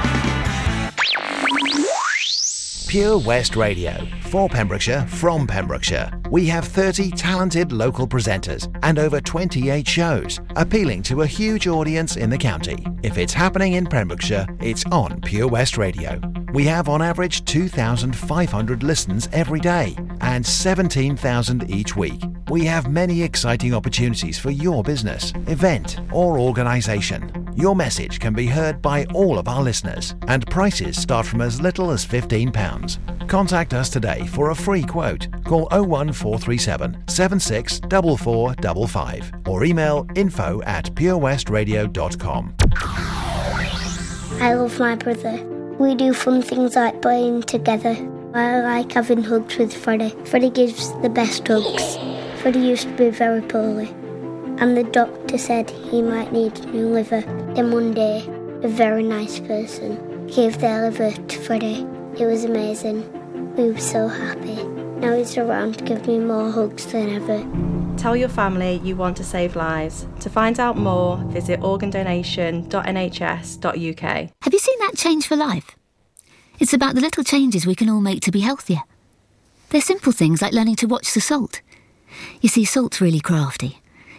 Pure 2.91 3.19
West 3.19 3.55
Radio. 3.55 4.05
For 4.23 4.49
Pembrokeshire, 4.49 5.07
from 5.07 5.47
Pembrokeshire. 5.47 6.11
We 6.29 6.45
have 6.47 6.65
30 6.65 7.11
talented 7.11 7.71
local 7.71 8.05
presenters 8.05 8.67
and 8.83 8.99
over 8.99 9.21
28 9.21 9.87
shows, 9.87 10.41
appealing 10.57 11.01
to 11.03 11.21
a 11.21 11.25
huge 11.25 11.67
audience 11.67 12.17
in 12.17 12.29
the 12.29 12.37
county. 12.37 12.85
If 13.01 13.17
it's 13.17 13.31
happening 13.31 13.75
in 13.75 13.85
Pembrokeshire, 13.85 14.45
it's 14.59 14.85
on 14.87 15.21
Pure 15.21 15.47
West 15.47 15.77
Radio. 15.77 16.19
We 16.53 16.65
have 16.65 16.89
on 16.89 17.01
average 17.01 17.45
2,500 17.45 18.83
listens 18.83 19.29
every 19.31 19.61
day 19.61 19.95
and 20.19 20.45
17,000 20.45 21.69
each 21.69 21.95
week. 21.95 22.21
We 22.49 22.65
have 22.65 22.91
many 22.91 23.23
exciting 23.23 23.73
opportunities 23.73 24.37
for 24.37 24.51
your 24.51 24.83
business, 24.83 25.31
event, 25.47 26.01
or 26.11 26.37
organisation. 26.37 27.40
Your 27.55 27.75
message 27.75 28.19
can 28.19 28.33
be 28.33 28.47
heard 28.47 28.81
by 28.81 29.05
all 29.13 29.37
of 29.37 29.47
our 29.47 29.61
listeners, 29.61 30.15
and 30.27 30.45
prices 30.47 30.97
start 30.97 31.25
from 31.25 31.41
as 31.41 31.61
little 31.61 31.91
as 31.91 32.05
£15. 32.05 33.27
Contact 33.27 33.73
us 33.73 33.89
today 33.89 34.25
for 34.27 34.51
a 34.51 34.55
free 34.55 34.83
quote. 34.83 35.27
Call 35.43 35.67
01437 35.71 37.03
764455 37.07 39.47
or 39.47 39.65
email 39.65 40.07
info 40.15 40.61
at 40.63 40.85
purewestradio.com. 40.95 42.55
I 44.41 44.53
love 44.53 44.79
my 44.79 44.95
brother. 44.95 45.43
We 45.77 45.95
do 45.95 46.13
fun 46.13 46.41
things 46.41 46.75
like 46.75 47.01
playing 47.01 47.43
together. 47.43 47.95
I 48.33 48.61
like 48.61 48.91
having 48.93 49.23
hugs 49.23 49.57
with 49.57 49.75
Freddie. 49.75 50.15
Freddie 50.25 50.49
gives 50.49 50.93
the 51.01 51.09
best 51.09 51.47
hugs. 51.47 51.97
Freddie 52.41 52.59
used 52.59 52.87
to 52.87 52.95
be 52.95 53.09
very 53.09 53.41
poorly, 53.41 53.93
and 54.61 54.77
the 54.77 54.83
doctor 54.83 55.39
said 55.39 55.69
he 55.69 56.03
might 56.03 56.31
need 56.31 56.57
a 56.59 56.67
new 56.67 56.87
liver. 56.87 57.21
Then 57.55 57.71
one 57.71 57.93
day, 57.93 58.25
a 58.61 58.67
very 58.67 59.03
nice 59.03 59.39
person 59.39 60.27
gave 60.27 60.59
their 60.59 60.83
liver 60.83 61.11
to 61.11 61.39
Freddie. 61.39 61.87
It 62.17 62.27
was 62.27 62.45
amazing. 62.45 63.11
We 63.55 63.71
were 63.71 63.79
so 63.79 64.07
happy. 64.07 64.63
Now 65.01 65.15
he's 65.15 65.35
around 65.35 65.79
to 65.79 65.83
give 65.83 66.07
me 66.07 66.19
more 66.19 66.51
hugs 66.51 66.85
than 66.85 67.09
ever. 67.09 67.43
Tell 67.97 68.15
your 68.15 68.29
family 68.29 68.79
you 68.83 68.95
want 68.95 69.17
to 69.17 69.23
save 69.23 69.55
lives. 69.55 70.05
To 70.19 70.29
find 70.29 70.59
out 70.59 70.77
more, 70.77 71.17
visit 71.17 71.59
organdonation.nhs.uk. 71.61 74.29
Have 74.41 74.53
you 74.53 74.59
seen 74.59 74.79
that 74.79 74.95
change 74.95 75.27
for 75.27 75.35
life? 75.35 75.75
It's 76.59 76.73
about 76.73 76.93
the 76.93 77.01
little 77.01 77.23
changes 77.23 77.65
we 77.65 77.73
can 77.73 77.89
all 77.89 78.01
make 78.01 78.21
to 78.21 78.31
be 78.31 78.41
healthier. 78.41 78.83
They're 79.69 79.81
simple 79.81 80.11
things 80.11 80.43
like 80.43 80.53
learning 80.53 80.75
to 80.77 80.85
watch 80.85 81.15
the 81.15 81.21
salt. 81.21 81.61
You 82.41 82.49
see, 82.49 82.65
salt's 82.65 83.01
really 83.01 83.21
crafty. 83.21 83.80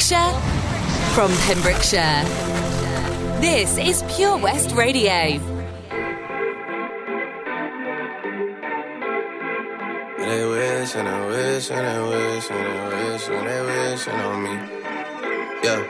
Pembrokeshire? 0.00 0.40
From 1.14 1.30
Pembrokeshire. 1.46 2.24
This 3.42 3.76
is 3.76 4.02
Pure 4.14 4.38
West 4.38 4.70
Radio. 4.72 5.38
They 10.18 10.46
wish 10.48 10.94
and 10.96 11.06
they 11.06 11.26
wish 11.28 11.70
and 11.70 11.86
they 11.86 12.00
wish 12.08 12.50
and 12.50 12.66
they 12.66 13.10
wish 13.12 13.28
and 13.28 13.46
they 13.46 13.60
wishing 13.90 14.14
on 14.14 14.42
me. 14.42 14.54
Yeah. 15.62 15.80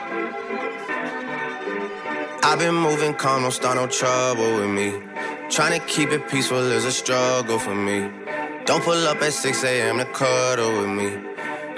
I've 2.43 2.59
been 2.59 2.75
moving 2.75 3.15
calm, 3.15 3.43
don't 3.43 3.53
start 3.53 3.77
no 3.77 3.87
trouble 3.87 4.57
with 4.57 4.71
me. 4.71 5.01
Trying 5.51 5.79
to 5.79 5.87
keep 5.87 6.11
it 6.11 6.29
peaceful 6.29 6.59
is 6.59 6.85
a 6.85 6.91
struggle 6.91 7.61
for 7.61 7.77
me. 7.77 8.11
Don't 8.65 8.83
pull 8.83 9.07
up 9.07 9.23
at 9.23 9.33
6 9.33 9.63
a.m. 9.63 9.99
to 9.99 10.05
cuddle 10.07 10.81
with 10.81 10.91
me. 10.91 11.31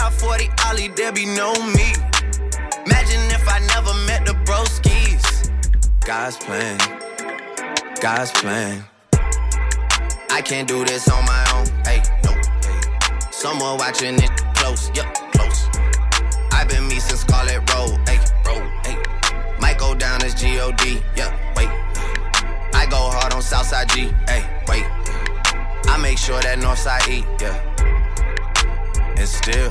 Without 0.00 0.14
40 0.14 0.48
Oli, 0.70 0.88
be 1.12 1.26
no 1.26 1.52
me. 1.52 1.92
Imagine 2.86 3.20
if 3.36 3.46
I 3.46 3.58
never 3.74 3.92
met 4.08 4.24
the 4.24 4.32
broskies. 4.48 5.50
God's 6.06 6.38
plan, 6.38 6.78
God's 8.00 8.30
plan. 8.30 8.82
I 10.30 10.40
can't 10.40 10.66
do 10.66 10.86
this 10.86 11.06
on 11.06 11.22
my 11.26 11.44
own. 11.54 11.66
Hey, 11.84 12.02
no. 12.24 12.32
Someone 13.30 13.76
watching 13.76 14.14
it 14.14 14.30
close. 14.54 14.90
Yup, 14.94 15.14
close. 15.32 15.68
I've 16.50 16.66
been 16.66 16.88
me 16.88 16.98
since 16.98 17.20
Scarlett 17.20 17.60
Road. 17.74 18.00
Hey, 18.08 18.20
road. 18.46 18.66
Hey. 18.86 18.96
Might 19.60 19.76
go 19.76 19.94
down 19.94 20.24
as 20.24 20.32
G-O-D. 20.32 21.02
Yeah, 21.14 21.30
wait. 21.54 21.68
I 22.72 22.86
go 22.88 22.96
hard 22.96 23.34
on 23.34 23.42
Southside 23.42 23.90
G. 23.90 24.08
Hey, 24.26 24.48
wait. 24.66 24.86
I 25.92 25.98
make 26.00 26.16
sure 26.16 26.40
that 26.40 26.58
Northside 26.58 27.06
E. 27.06 27.22
Yeah. 27.38 27.66
And 29.18 29.28
still. 29.28 29.70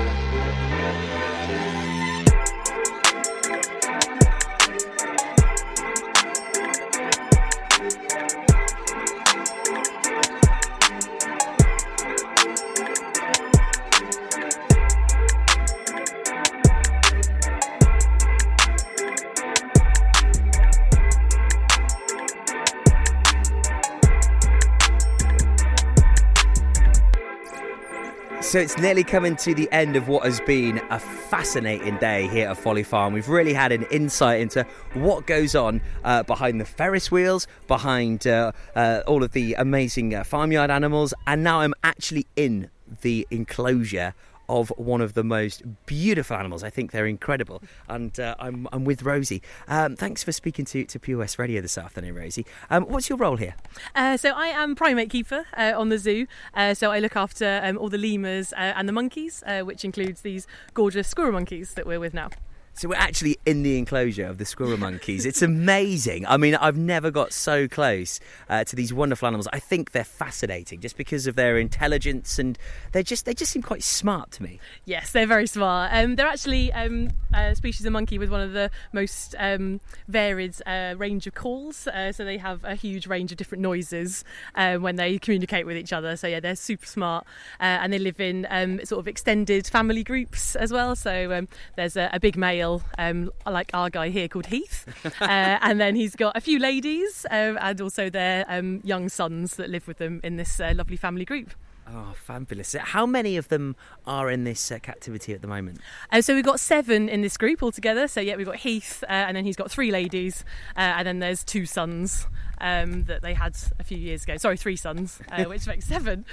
So 28.51 28.59
it's 28.59 28.77
nearly 28.77 29.05
coming 29.05 29.37
to 29.37 29.55
the 29.55 29.71
end 29.71 29.95
of 29.95 30.09
what 30.09 30.25
has 30.25 30.41
been 30.41 30.81
a 30.89 30.99
fascinating 30.99 31.95
day 31.99 32.27
here 32.27 32.49
at 32.49 32.57
Folly 32.57 32.83
Farm. 32.83 33.13
We've 33.13 33.29
really 33.29 33.53
had 33.53 33.71
an 33.71 33.83
insight 33.83 34.41
into 34.41 34.65
what 34.93 35.25
goes 35.25 35.55
on 35.55 35.79
uh, 36.03 36.23
behind 36.23 36.59
the 36.59 36.65
Ferris 36.65 37.09
wheels, 37.09 37.47
behind 37.67 38.27
uh, 38.27 38.51
uh, 38.75 39.03
all 39.07 39.23
of 39.23 39.31
the 39.31 39.53
amazing 39.53 40.13
uh, 40.13 40.25
farmyard 40.25 40.69
animals, 40.69 41.13
and 41.27 41.45
now 41.45 41.61
I'm 41.61 41.73
actually 41.85 42.27
in 42.35 42.69
the 43.03 43.25
enclosure 43.31 44.13
of 44.51 44.69
one 44.75 44.99
of 44.99 45.13
the 45.13 45.23
most 45.23 45.63
beautiful 45.85 46.35
animals. 46.35 46.61
I 46.61 46.69
think 46.69 46.91
they're 46.91 47.07
incredible. 47.07 47.63
And 47.87 48.19
uh, 48.19 48.35
I'm, 48.37 48.67
I'm 48.73 48.83
with 48.83 49.03
Rosie. 49.03 49.41
Um, 49.69 49.95
thanks 49.95 50.23
for 50.23 50.33
speaking 50.33 50.65
to, 50.65 50.83
to 50.83 51.15
West 51.15 51.39
Radio 51.39 51.61
this 51.61 51.77
afternoon, 51.77 52.15
Rosie. 52.15 52.45
Um, 52.69 52.83
what's 52.83 53.07
your 53.07 53.17
role 53.17 53.37
here? 53.37 53.55
Uh, 53.95 54.17
so 54.17 54.31
I 54.31 54.47
am 54.47 54.75
primate 54.75 55.09
keeper 55.09 55.45
uh, 55.57 55.73
on 55.75 55.87
the 55.87 55.97
zoo. 55.97 56.27
Uh, 56.53 56.73
so 56.73 56.91
I 56.91 56.99
look 56.99 57.15
after 57.15 57.61
um, 57.63 57.77
all 57.77 57.89
the 57.89 57.97
lemurs 57.97 58.51
uh, 58.53 58.73
and 58.75 58.89
the 58.89 58.93
monkeys, 58.93 59.41
uh, 59.47 59.61
which 59.61 59.85
includes 59.85 60.21
these 60.21 60.47
gorgeous 60.73 61.07
squirrel 61.07 61.31
monkeys 61.31 61.73
that 61.75 61.87
we're 61.87 61.99
with 61.99 62.13
now. 62.13 62.29
So 62.73 62.87
we're 62.89 62.95
actually 62.95 63.37
in 63.45 63.63
the 63.63 63.77
enclosure 63.77 64.25
of 64.25 64.37
the 64.37 64.45
squirrel 64.45 64.77
monkeys. 64.77 65.25
It's 65.25 65.41
amazing. 65.41 66.25
I 66.25 66.37
mean, 66.37 66.55
I've 66.55 66.77
never 66.77 67.11
got 67.11 67.33
so 67.33 67.67
close 67.67 68.19
uh, 68.49 68.63
to 68.63 68.75
these 68.75 68.93
wonderful 68.93 69.27
animals. 69.27 69.47
I 69.51 69.59
think 69.59 69.91
they're 69.91 70.03
fascinating 70.03 70.79
just 70.79 70.97
because 70.97 71.27
of 71.27 71.35
their 71.35 71.57
intelligence 71.57 72.39
and 72.39 72.57
they 72.93 73.03
just 73.03 73.25
they 73.25 73.33
just 73.33 73.51
seem 73.51 73.61
quite 73.61 73.83
smart 73.83 74.31
to 74.31 74.43
me. 74.43 74.59
Yes, 74.85 75.11
they're 75.11 75.27
very 75.27 75.47
smart. 75.47 75.91
Um, 75.93 76.15
they're 76.15 76.27
actually 76.27 76.71
um, 76.73 77.09
a 77.33 77.55
species 77.55 77.85
of 77.85 77.91
monkey 77.91 78.17
with 78.17 78.29
one 78.29 78.41
of 78.41 78.53
the 78.53 78.71
most 78.93 79.35
um, 79.37 79.81
varied 80.07 80.55
uh, 80.65 80.95
range 80.97 81.27
of 81.27 81.35
calls. 81.35 81.87
Uh, 81.87 82.11
so 82.11 82.23
they 82.23 82.37
have 82.37 82.63
a 82.63 82.75
huge 82.75 83.05
range 83.05 83.31
of 83.31 83.37
different 83.37 83.61
noises 83.61 84.23
uh, 84.55 84.77
when 84.77 84.95
they 84.95 85.19
communicate 85.19 85.65
with 85.65 85.77
each 85.77 85.93
other. 85.93 86.15
So 86.15 86.27
yeah, 86.27 86.39
they're 86.39 86.55
super 86.55 86.85
smart, 86.85 87.25
uh, 87.59 87.63
and 87.63 87.91
they 87.91 87.99
live 87.99 88.19
in 88.19 88.47
um, 88.49 88.83
sort 88.85 88.99
of 88.99 89.07
extended 89.07 89.67
family 89.67 90.03
groups 90.03 90.55
as 90.55 90.71
well. 90.71 90.95
So 90.95 91.33
um, 91.33 91.47
there's 91.75 91.97
a, 91.97 92.09
a 92.13 92.19
big 92.19 92.37
male, 92.37 92.60
um, 92.97 93.31
like 93.45 93.71
our 93.73 93.89
guy 93.89 94.09
here 94.09 94.27
called 94.27 94.47
Heath, 94.47 94.85
uh, 95.21 95.25
and 95.61 95.79
then 95.79 95.95
he's 95.95 96.15
got 96.15 96.35
a 96.37 96.41
few 96.41 96.59
ladies 96.59 97.25
um, 97.29 97.57
and 97.61 97.81
also 97.81 98.09
their 98.09 98.45
um, 98.47 98.81
young 98.83 99.09
sons 99.09 99.55
that 99.55 99.69
live 99.69 99.87
with 99.87 99.97
them 99.97 100.19
in 100.23 100.37
this 100.37 100.59
uh, 100.59 100.73
lovely 100.75 100.97
family 100.97 101.25
group. 101.25 101.53
Oh, 101.93 102.13
fabulous. 102.15 102.73
How 102.73 103.05
many 103.05 103.35
of 103.37 103.49
them 103.49 103.75
are 104.05 104.29
in 104.29 104.43
this 104.43 104.71
uh, 104.71 104.79
captivity 104.79 105.33
at 105.33 105.41
the 105.41 105.47
moment? 105.47 105.79
Uh, 106.11 106.21
so 106.21 106.33
we've 106.33 106.45
got 106.45 106.59
seven 106.59 107.09
in 107.09 107.21
this 107.21 107.37
group 107.37 107.61
altogether. 107.61 108.07
So 108.07 108.21
yeah, 108.21 108.35
we've 108.35 108.45
got 108.45 108.57
Heath, 108.57 109.03
uh, 109.03 109.11
and 109.11 109.35
then 109.35 109.43
he's 109.43 109.57
got 109.57 109.69
three 109.69 109.91
ladies, 109.91 110.45
uh, 110.77 110.79
and 110.79 111.07
then 111.07 111.19
there's 111.19 111.43
two 111.43 111.65
sons 111.65 112.27
um, 112.61 113.05
that 113.05 113.21
they 113.21 113.33
had 113.33 113.57
a 113.79 113.83
few 113.83 113.97
years 113.97 114.23
ago. 114.23 114.37
Sorry, 114.37 114.55
three 114.55 114.77
sons, 114.77 115.19
uh, 115.31 115.43
which 115.45 115.67
makes 115.67 115.85
seven. 115.85 116.25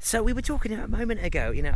So 0.00 0.22
we 0.22 0.32
were 0.32 0.42
talking 0.42 0.72
a 0.72 0.88
moment 0.88 1.24
ago, 1.24 1.50
you 1.50 1.62
know, 1.62 1.74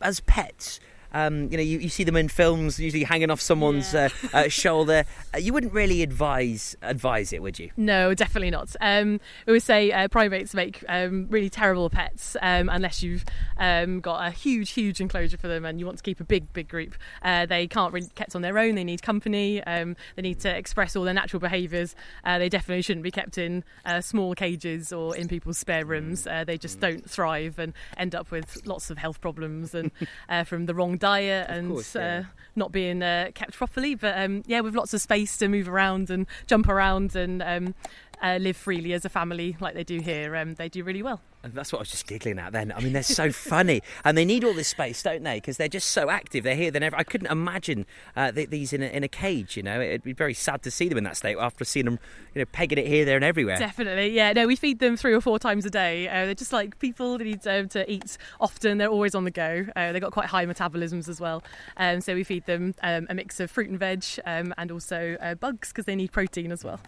as 0.00 0.20
pets, 0.20 0.80
Um, 1.14 1.50
you 1.50 1.56
know, 1.56 1.62
you, 1.62 1.78
you 1.78 1.88
see 1.88 2.04
them 2.04 2.16
in 2.16 2.28
films, 2.28 2.78
usually 2.78 3.04
hanging 3.04 3.30
off 3.30 3.40
someone's 3.40 3.94
uh, 3.94 4.08
uh, 4.32 4.48
shoulder. 4.48 5.04
Uh, 5.32 5.38
you 5.38 5.52
wouldn't 5.52 5.72
really 5.72 6.02
advise 6.02 6.76
advise 6.82 7.32
it, 7.32 7.40
would 7.40 7.58
you? 7.58 7.70
No, 7.76 8.12
definitely 8.14 8.50
not. 8.50 8.74
Um, 8.80 9.20
we 9.46 9.52
always 9.52 9.64
say 9.64 9.92
uh, 9.92 10.08
primates 10.08 10.54
make 10.54 10.84
um, 10.88 11.28
really 11.30 11.48
terrible 11.48 11.88
pets 11.88 12.36
um, 12.42 12.68
unless 12.68 13.02
you've 13.02 13.24
um, 13.58 14.00
got 14.00 14.26
a 14.26 14.30
huge, 14.30 14.70
huge 14.70 15.00
enclosure 15.00 15.38
for 15.38 15.48
them 15.48 15.64
and 15.64 15.78
you 15.78 15.86
want 15.86 15.98
to 15.98 16.04
keep 16.04 16.20
a 16.20 16.24
big, 16.24 16.52
big 16.52 16.68
group. 16.68 16.94
Uh, 17.22 17.46
they 17.46 17.66
can't 17.66 17.92
really 17.92 18.08
kept 18.14 18.34
on 18.34 18.42
their 18.42 18.58
own. 18.58 18.74
They 18.74 18.84
need 18.84 19.02
company. 19.02 19.62
Um, 19.62 19.96
they 20.16 20.22
need 20.22 20.40
to 20.40 20.54
express 20.54 20.96
all 20.96 21.04
their 21.04 21.14
natural 21.14 21.40
behaviours. 21.40 21.94
Uh, 22.24 22.38
they 22.38 22.48
definitely 22.48 22.82
shouldn't 22.82 23.04
be 23.04 23.10
kept 23.10 23.38
in 23.38 23.62
uh, 23.84 24.00
small 24.00 24.34
cages 24.34 24.92
or 24.92 25.16
in 25.16 25.28
people's 25.28 25.58
spare 25.58 25.84
rooms. 25.84 26.26
Uh, 26.26 26.44
they 26.44 26.58
just 26.58 26.80
don't 26.80 27.08
thrive 27.08 27.58
and 27.58 27.72
end 27.96 28.14
up 28.14 28.30
with 28.30 28.66
lots 28.66 28.90
of 28.90 28.98
health 28.98 29.20
problems 29.20 29.74
and 29.74 29.90
uh, 30.28 30.44
from 30.44 30.66
the 30.66 30.74
wrong 30.74 30.96
diet 31.04 31.50
and 31.50 31.70
course, 31.70 31.94
yeah. 31.94 32.20
uh, 32.20 32.22
not 32.56 32.72
being 32.72 33.02
uh, 33.02 33.30
kept 33.34 33.52
properly. 33.52 33.94
But 33.94 34.16
um, 34.16 34.42
yeah, 34.46 34.60
with 34.60 34.74
lots 34.74 34.94
of 34.94 35.02
space 35.02 35.36
to 35.38 35.48
move 35.48 35.68
around 35.68 36.08
and 36.08 36.26
jump 36.46 36.68
around 36.68 37.14
and 37.14 37.42
um, 37.42 37.74
uh, 38.22 38.38
live 38.40 38.56
freely 38.56 38.92
as 38.92 39.04
a 39.04 39.08
family 39.08 39.56
like 39.60 39.74
they 39.74 39.84
do 39.84 40.00
here, 40.00 40.36
um, 40.36 40.54
they 40.54 40.68
do 40.68 40.84
really 40.84 41.02
well. 41.02 41.20
And 41.42 41.52
that's 41.52 41.72
what 41.72 41.80
I 41.80 41.82
was 41.82 41.90
just 41.90 42.06
giggling 42.06 42.38
at 42.38 42.52
then. 42.52 42.72
I 42.72 42.80
mean, 42.80 42.94
they're 42.94 43.02
so 43.02 43.30
funny, 43.32 43.82
and 44.02 44.16
they 44.16 44.24
need 44.24 44.44
all 44.44 44.54
this 44.54 44.68
space, 44.68 45.02
don't 45.02 45.22
they? 45.22 45.36
Because 45.36 45.58
they're 45.58 45.68
just 45.68 45.90
so 45.90 46.08
active. 46.08 46.42
They're 46.42 46.54
here. 46.54 46.70
They're 46.70 46.80
never. 46.80 46.96
I 46.96 47.02
couldn't 47.02 47.30
imagine 47.30 47.84
uh, 48.16 48.32
th- 48.32 48.48
these 48.48 48.72
in 48.72 48.82
a, 48.82 48.86
in 48.86 49.04
a 49.04 49.08
cage. 49.08 49.56
You 49.56 49.62
know, 49.62 49.78
it'd 49.78 50.02
be 50.02 50.14
very 50.14 50.32
sad 50.32 50.62
to 50.62 50.70
see 50.70 50.88
them 50.88 50.96
in 50.96 51.04
that 51.04 51.18
state 51.18 51.36
after 51.38 51.64
seeing 51.66 51.84
them, 51.84 51.98
you 52.34 52.40
know, 52.40 52.46
pegging 52.50 52.78
it 52.78 52.86
here, 52.86 53.04
there, 53.04 53.16
and 53.16 53.24
everywhere. 53.24 53.58
Definitely, 53.58 54.08
yeah. 54.12 54.32
No, 54.32 54.46
we 54.46 54.56
feed 54.56 54.78
them 54.78 54.96
three 54.96 55.12
or 55.12 55.20
four 55.20 55.38
times 55.38 55.66
a 55.66 55.70
day. 55.70 56.08
Uh, 56.08 56.24
they're 56.24 56.34
just 56.34 56.52
like 56.52 56.78
people. 56.78 57.18
They 57.18 57.24
need 57.24 57.46
um, 57.46 57.68
to 57.68 57.90
eat 57.92 58.16
often. 58.40 58.78
They're 58.78 58.88
always 58.88 59.14
on 59.14 59.24
the 59.24 59.30
go. 59.30 59.66
Uh, 59.76 59.92
they've 59.92 60.00
got 60.00 60.12
quite 60.12 60.26
high 60.26 60.46
metabolisms 60.46 61.10
as 61.10 61.20
well. 61.20 61.42
Um, 61.76 62.00
so 62.00 62.14
we 62.14 62.24
feed 62.24 62.46
them 62.46 62.74
um, 62.82 63.06
a 63.10 63.14
mix 63.14 63.38
of 63.38 63.50
fruit 63.50 63.68
and 63.68 63.78
veg 63.78 64.02
um, 64.24 64.54
and 64.56 64.72
also 64.72 65.18
uh, 65.20 65.34
bugs 65.34 65.68
because 65.68 65.84
they 65.84 65.96
need 65.96 66.10
protein 66.10 66.52
as 66.52 66.64
well. 66.64 66.80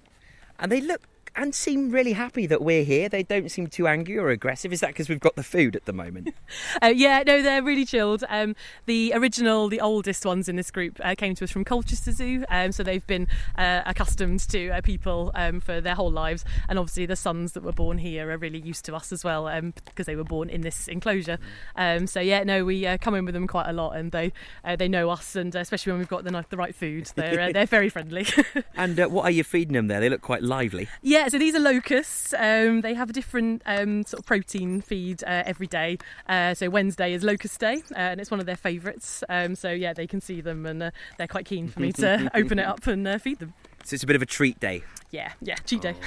And 0.58 0.72
they 0.72 0.80
look 0.80 1.02
and 1.36 1.54
seem 1.54 1.90
really 1.90 2.14
happy 2.14 2.46
that 2.46 2.62
we're 2.62 2.84
here. 2.84 3.08
They 3.08 3.22
don't 3.22 3.50
seem 3.50 3.66
too 3.66 3.86
angry 3.86 4.18
or 4.18 4.30
aggressive. 4.30 4.72
Is 4.72 4.80
that 4.80 4.88
because 4.88 5.08
we've 5.08 5.20
got 5.20 5.36
the 5.36 5.42
food 5.42 5.76
at 5.76 5.84
the 5.84 5.92
moment? 5.92 6.34
Uh, 6.82 6.88
yeah, 6.88 7.22
no, 7.26 7.42
they're 7.42 7.62
really 7.62 7.84
chilled. 7.84 8.22
Um, 8.28 8.54
the 8.84 9.12
original, 9.14 9.68
the 9.68 9.80
oldest 9.80 10.24
ones 10.24 10.48
in 10.48 10.56
this 10.56 10.70
group 10.70 11.00
uh, 11.02 11.14
came 11.16 11.34
to 11.36 11.44
us 11.44 11.50
from 11.50 11.64
Colchester 11.64 12.12
Zoo, 12.12 12.44
um, 12.50 12.70
so 12.72 12.82
they've 12.82 13.06
been 13.06 13.28
uh, 13.56 13.82
accustomed 13.86 14.40
to 14.48 14.68
uh, 14.70 14.80
people 14.82 15.30
um, 15.34 15.60
for 15.60 15.80
their 15.80 15.94
whole 15.94 16.10
lives. 16.10 16.44
And 16.68 16.78
obviously, 16.78 17.06
the 17.06 17.16
sons 17.16 17.52
that 17.52 17.62
were 17.62 17.72
born 17.72 17.98
here 17.98 18.30
are 18.30 18.36
really 18.36 18.60
used 18.60 18.84
to 18.86 18.94
us 18.94 19.12
as 19.12 19.24
well 19.24 19.48
um, 19.48 19.72
because 19.86 20.06
they 20.06 20.16
were 20.16 20.24
born 20.24 20.48
in 20.50 20.60
this 20.60 20.88
enclosure. 20.88 21.38
Um, 21.76 22.06
so 22.06 22.20
yeah, 22.20 22.44
no, 22.44 22.64
we 22.64 22.86
uh, 22.86 22.98
come 22.98 23.14
in 23.14 23.24
with 23.24 23.34
them 23.34 23.46
quite 23.46 23.68
a 23.68 23.72
lot, 23.72 23.96
and 23.96 24.12
they 24.12 24.32
uh, 24.64 24.76
they 24.76 24.88
know 24.88 25.10
us, 25.10 25.36
and 25.36 25.54
especially 25.54 25.92
when 25.92 25.98
we've 25.98 26.08
got 26.08 26.24
the, 26.24 26.44
the 26.50 26.56
right 26.56 26.74
food, 26.74 27.10
they're 27.14 27.40
uh, 27.40 27.52
they're 27.54 27.66
very 27.66 27.88
friendly. 27.88 28.26
and 28.76 28.98
uh, 28.98 29.08
what 29.08 29.24
are 29.24 29.30
you 29.30 29.44
feeding 29.44 29.74
them 29.74 29.88
there? 29.88 30.00
They 30.00 30.08
look 30.08 30.22
quite 30.22 30.42
lively. 30.42 30.88
Yeah, 31.02 31.25
so 31.28 31.38
these 31.38 31.54
are 31.54 31.60
locusts. 31.60 32.34
Um, 32.34 32.82
they 32.82 32.94
have 32.94 33.10
a 33.10 33.12
different 33.12 33.62
um, 33.66 34.04
sort 34.04 34.20
of 34.20 34.26
protein 34.26 34.80
feed 34.80 35.24
uh, 35.24 35.42
every 35.46 35.66
day. 35.66 35.98
Uh, 36.28 36.54
so 36.54 36.70
Wednesday 36.70 37.12
is 37.12 37.22
locust 37.22 37.58
day, 37.58 37.82
uh, 37.92 37.98
and 37.98 38.20
it's 38.20 38.30
one 38.30 38.40
of 38.40 38.46
their 38.46 38.56
favourites. 38.56 39.24
Um, 39.28 39.54
so 39.54 39.70
yeah, 39.70 39.92
they 39.92 40.06
can 40.06 40.20
see 40.20 40.40
them, 40.40 40.66
and 40.66 40.82
uh, 40.82 40.90
they're 41.18 41.26
quite 41.26 41.46
keen 41.46 41.68
for 41.68 41.80
me 41.80 41.92
to 41.92 42.30
open 42.34 42.58
it 42.58 42.66
up 42.66 42.86
and 42.86 43.06
uh, 43.06 43.18
feed 43.18 43.38
them. 43.38 43.54
So 43.86 43.94
it's 43.94 44.02
a 44.02 44.06
bit 44.06 44.16
of 44.16 44.22
a 44.22 44.26
treat 44.26 44.58
day. 44.58 44.82
Yeah, 45.12 45.30
yeah, 45.40 45.54
cheat 45.64 45.80
day. 45.80 45.94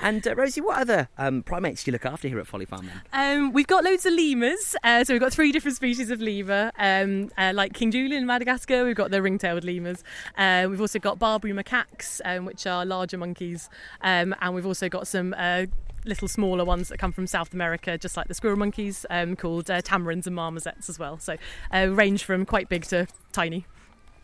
And 0.00 0.26
uh, 0.28 0.34
Rosie, 0.36 0.60
what 0.60 0.78
other 0.78 1.08
um, 1.18 1.42
primates 1.42 1.82
do 1.82 1.90
you 1.90 1.92
look 1.92 2.06
after 2.06 2.28
here 2.28 2.38
at 2.38 2.46
Folly 2.46 2.64
Farm 2.64 2.86
then? 2.86 3.00
Um, 3.12 3.52
we've 3.52 3.66
got 3.66 3.82
loads 3.82 4.06
of 4.06 4.12
lemurs. 4.12 4.76
Uh, 4.84 5.02
so 5.04 5.12
we've 5.12 5.20
got 5.20 5.32
three 5.32 5.52
different 5.52 5.76
species 5.76 6.10
of 6.10 6.20
lemur, 6.20 6.70
um, 6.78 7.30
uh, 7.36 7.52
like 7.54 7.72
King 7.72 7.90
Julien 7.90 8.20
in 8.20 8.26
Madagascar. 8.26 8.84
We've 8.84 8.94
got 8.94 9.10
the 9.10 9.20
ring-tailed 9.20 9.64
lemurs. 9.64 10.04
Uh, 10.38 10.66
we've 10.70 10.80
also 10.80 10.98
got 10.98 11.18
Barbary 11.18 11.52
macaques, 11.52 12.20
um, 12.24 12.44
which 12.44 12.66
are 12.66 12.86
larger 12.86 13.18
monkeys, 13.18 13.68
um, 14.02 14.34
and 14.40 14.54
we've 14.54 14.66
also 14.66 14.88
got 14.88 15.06
some. 15.06 15.34
Uh, 15.36 15.66
Little 16.04 16.28
smaller 16.28 16.64
ones 16.64 16.88
that 16.90 16.98
come 16.98 17.10
from 17.10 17.26
South 17.26 17.52
America, 17.52 17.98
just 17.98 18.16
like 18.16 18.28
the 18.28 18.34
squirrel 18.34 18.56
monkeys, 18.56 19.04
um, 19.10 19.34
called 19.34 19.68
uh, 19.68 19.82
tamarins 19.82 20.24
and 20.28 20.36
marmosets 20.36 20.88
as 20.88 21.00
well. 21.00 21.18
So, 21.18 21.36
uh, 21.74 21.88
range 21.90 22.22
from 22.22 22.46
quite 22.46 22.68
big 22.68 22.84
to 22.84 23.08
tiny. 23.32 23.66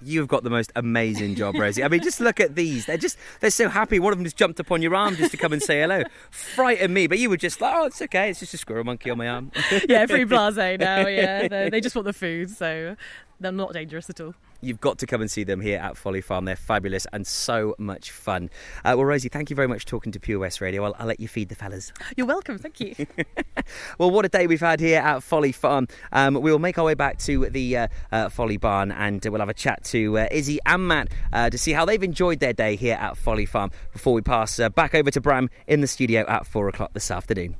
You've 0.04 0.28
got 0.28 0.42
the 0.42 0.50
most 0.50 0.72
amazing 0.76 1.34
job, 1.34 1.54
Rosie. 1.56 1.84
I 1.84 1.88
mean, 1.88 2.02
just 2.02 2.20
look 2.20 2.40
at 2.40 2.54
these. 2.54 2.86
They're 2.86 2.96
just, 2.96 3.16
they're 3.40 3.50
so 3.50 3.68
happy. 3.68 3.98
One 3.98 4.12
of 4.12 4.18
them 4.18 4.24
just 4.24 4.36
jumped 4.36 4.60
up 4.60 4.70
on 4.70 4.82
your 4.82 4.94
arm 4.94 5.16
just 5.16 5.30
to 5.32 5.36
come 5.36 5.52
and 5.52 5.62
say 5.62 5.80
hello. 5.80 6.02
Frightened 6.30 6.92
me, 6.92 7.06
but 7.06 7.18
you 7.18 7.30
were 7.30 7.36
just 7.36 7.60
like, 7.60 7.74
oh, 7.74 7.86
it's 7.86 8.02
okay. 8.02 8.30
It's 8.30 8.40
just 8.40 8.54
a 8.54 8.58
squirrel 8.58 8.84
monkey 8.84 9.10
on 9.10 9.18
my 9.18 9.28
arm. 9.28 9.52
yeah, 9.88 10.06
free 10.06 10.24
blasé 10.24 10.78
now. 10.78 11.06
Yeah, 11.06 11.48
they, 11.48 11.70
they 11.70 11.80
just 11.80 11.94
want 11.94 12.06
the 12.06 12.12
food, 12.12 12.50
so 12.50 12.96
they're 13.40 13.52
not 13.52 13.72
dangerous 13.72 14.08
at 14.10 14.20
all. 14.20 14.34
You've 14.62 14.80
got 14.80 14.98
to 14.98 15.06
come 15.06 15.20
and 15.20 15.30
see 15.30 15.44
them 15.44 15.60
here 15.60 15.78
at 15.78 15.96
Folly 15.96 16.20
Farm. 16.20 16.44
They're 16.44 16.56
fabulous 16.56 17.06
and 17.12 17.26
so 17.26 17.74
much 17.78 18.10
fun. 18.10 18.48
Uh, 18.84 18.94
well, 18.96 19.04
Rosie, 19.04 19.28
thank 19.28 19.50
you 19.50 19.56
very 19.56 19.68
much 19.68 19.82
for 19.82 19.88
talking 19.88 20.12
to 20.12 20.20
Pure 20.20 20.38
West 20.38 20.60
Radio. 20.60 20.84
I'll, 20.84 20.94
I'll 20.98 21.06
let 21.06 21.20
you 21.20 21.28
feed 21.28 21.48
the 21.48 21.54
fellas. 21.54 21.92
You're 22.16 22.26
welcome. 22.26 22.58
Thank 22.58 22.80
you. 22.80 22.94
Well, 23.98 24.10
what 24.10 24.24
a 24.24 24.28
day 24.28 24.46
we've 24.46 24.60
had 24.60 24.80
here 24.80 25.00
at 25.00 25.22
Folly 25.22 25.52
Farm. 25.52 25.86
Um, 26.12 26.34
we'll 26.34 26.58
make 26.58 26.78
our 26.78 26.84
way 26.84 26.94
back 26.94 27.18
to 27.20 27.48
the 27.50 27.76
uh, 27.76 27.88
uh, 28.10 28.28
Folly 28.28 28.56
Barn 28.56 28.90
and 28.90 29.24
we'll 29.24 29.40
have 29.40 29.48
a 29.48 29.54
chat 29.54 29.84
to 29.84 30.18
uh, 30.18 30.28
Izzy 30.30 30.58
and 30.66 30.88
Matt 30.88 31.08
uh, 31.32 31.50
to 31.50 31.58
see 31.58 31.72
how 31.72 31.84
they've 31.84 32.02
enjoyed 32.02 32.40
their 32.40 32.52
day 32.52 32.76
here 32.76 32.96
at 33.00 33.16
Folly 33.16 33.46
Farm 33.46 33.70
before 33.92 34.14
we 34.14 34.22
pass 34.22 34.58
uh, 34.58 34.68
back 34.70 34.94
over 34.94 35.10
to 35.10 35.20
Bram 35.20 35.50
in 35.66 35.80
the 35.80 35.86
studio 35.86 36.24
at 36.26 36.46
four 36.46 36.68
o'clock 36.68 36.92
this 36.94 37.10
afternoon. 37.10 37.56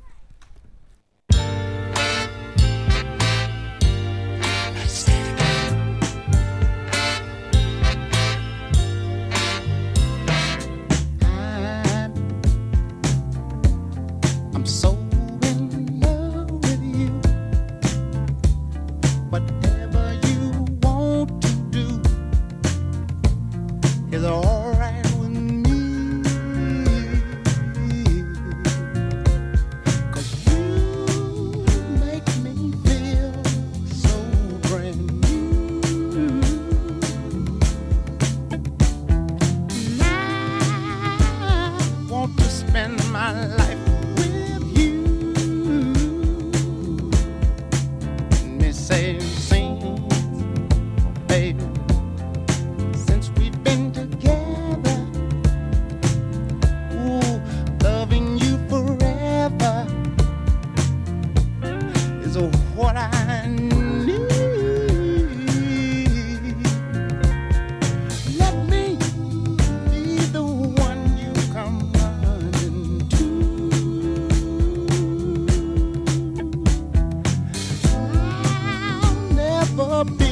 Be 80.05 80.32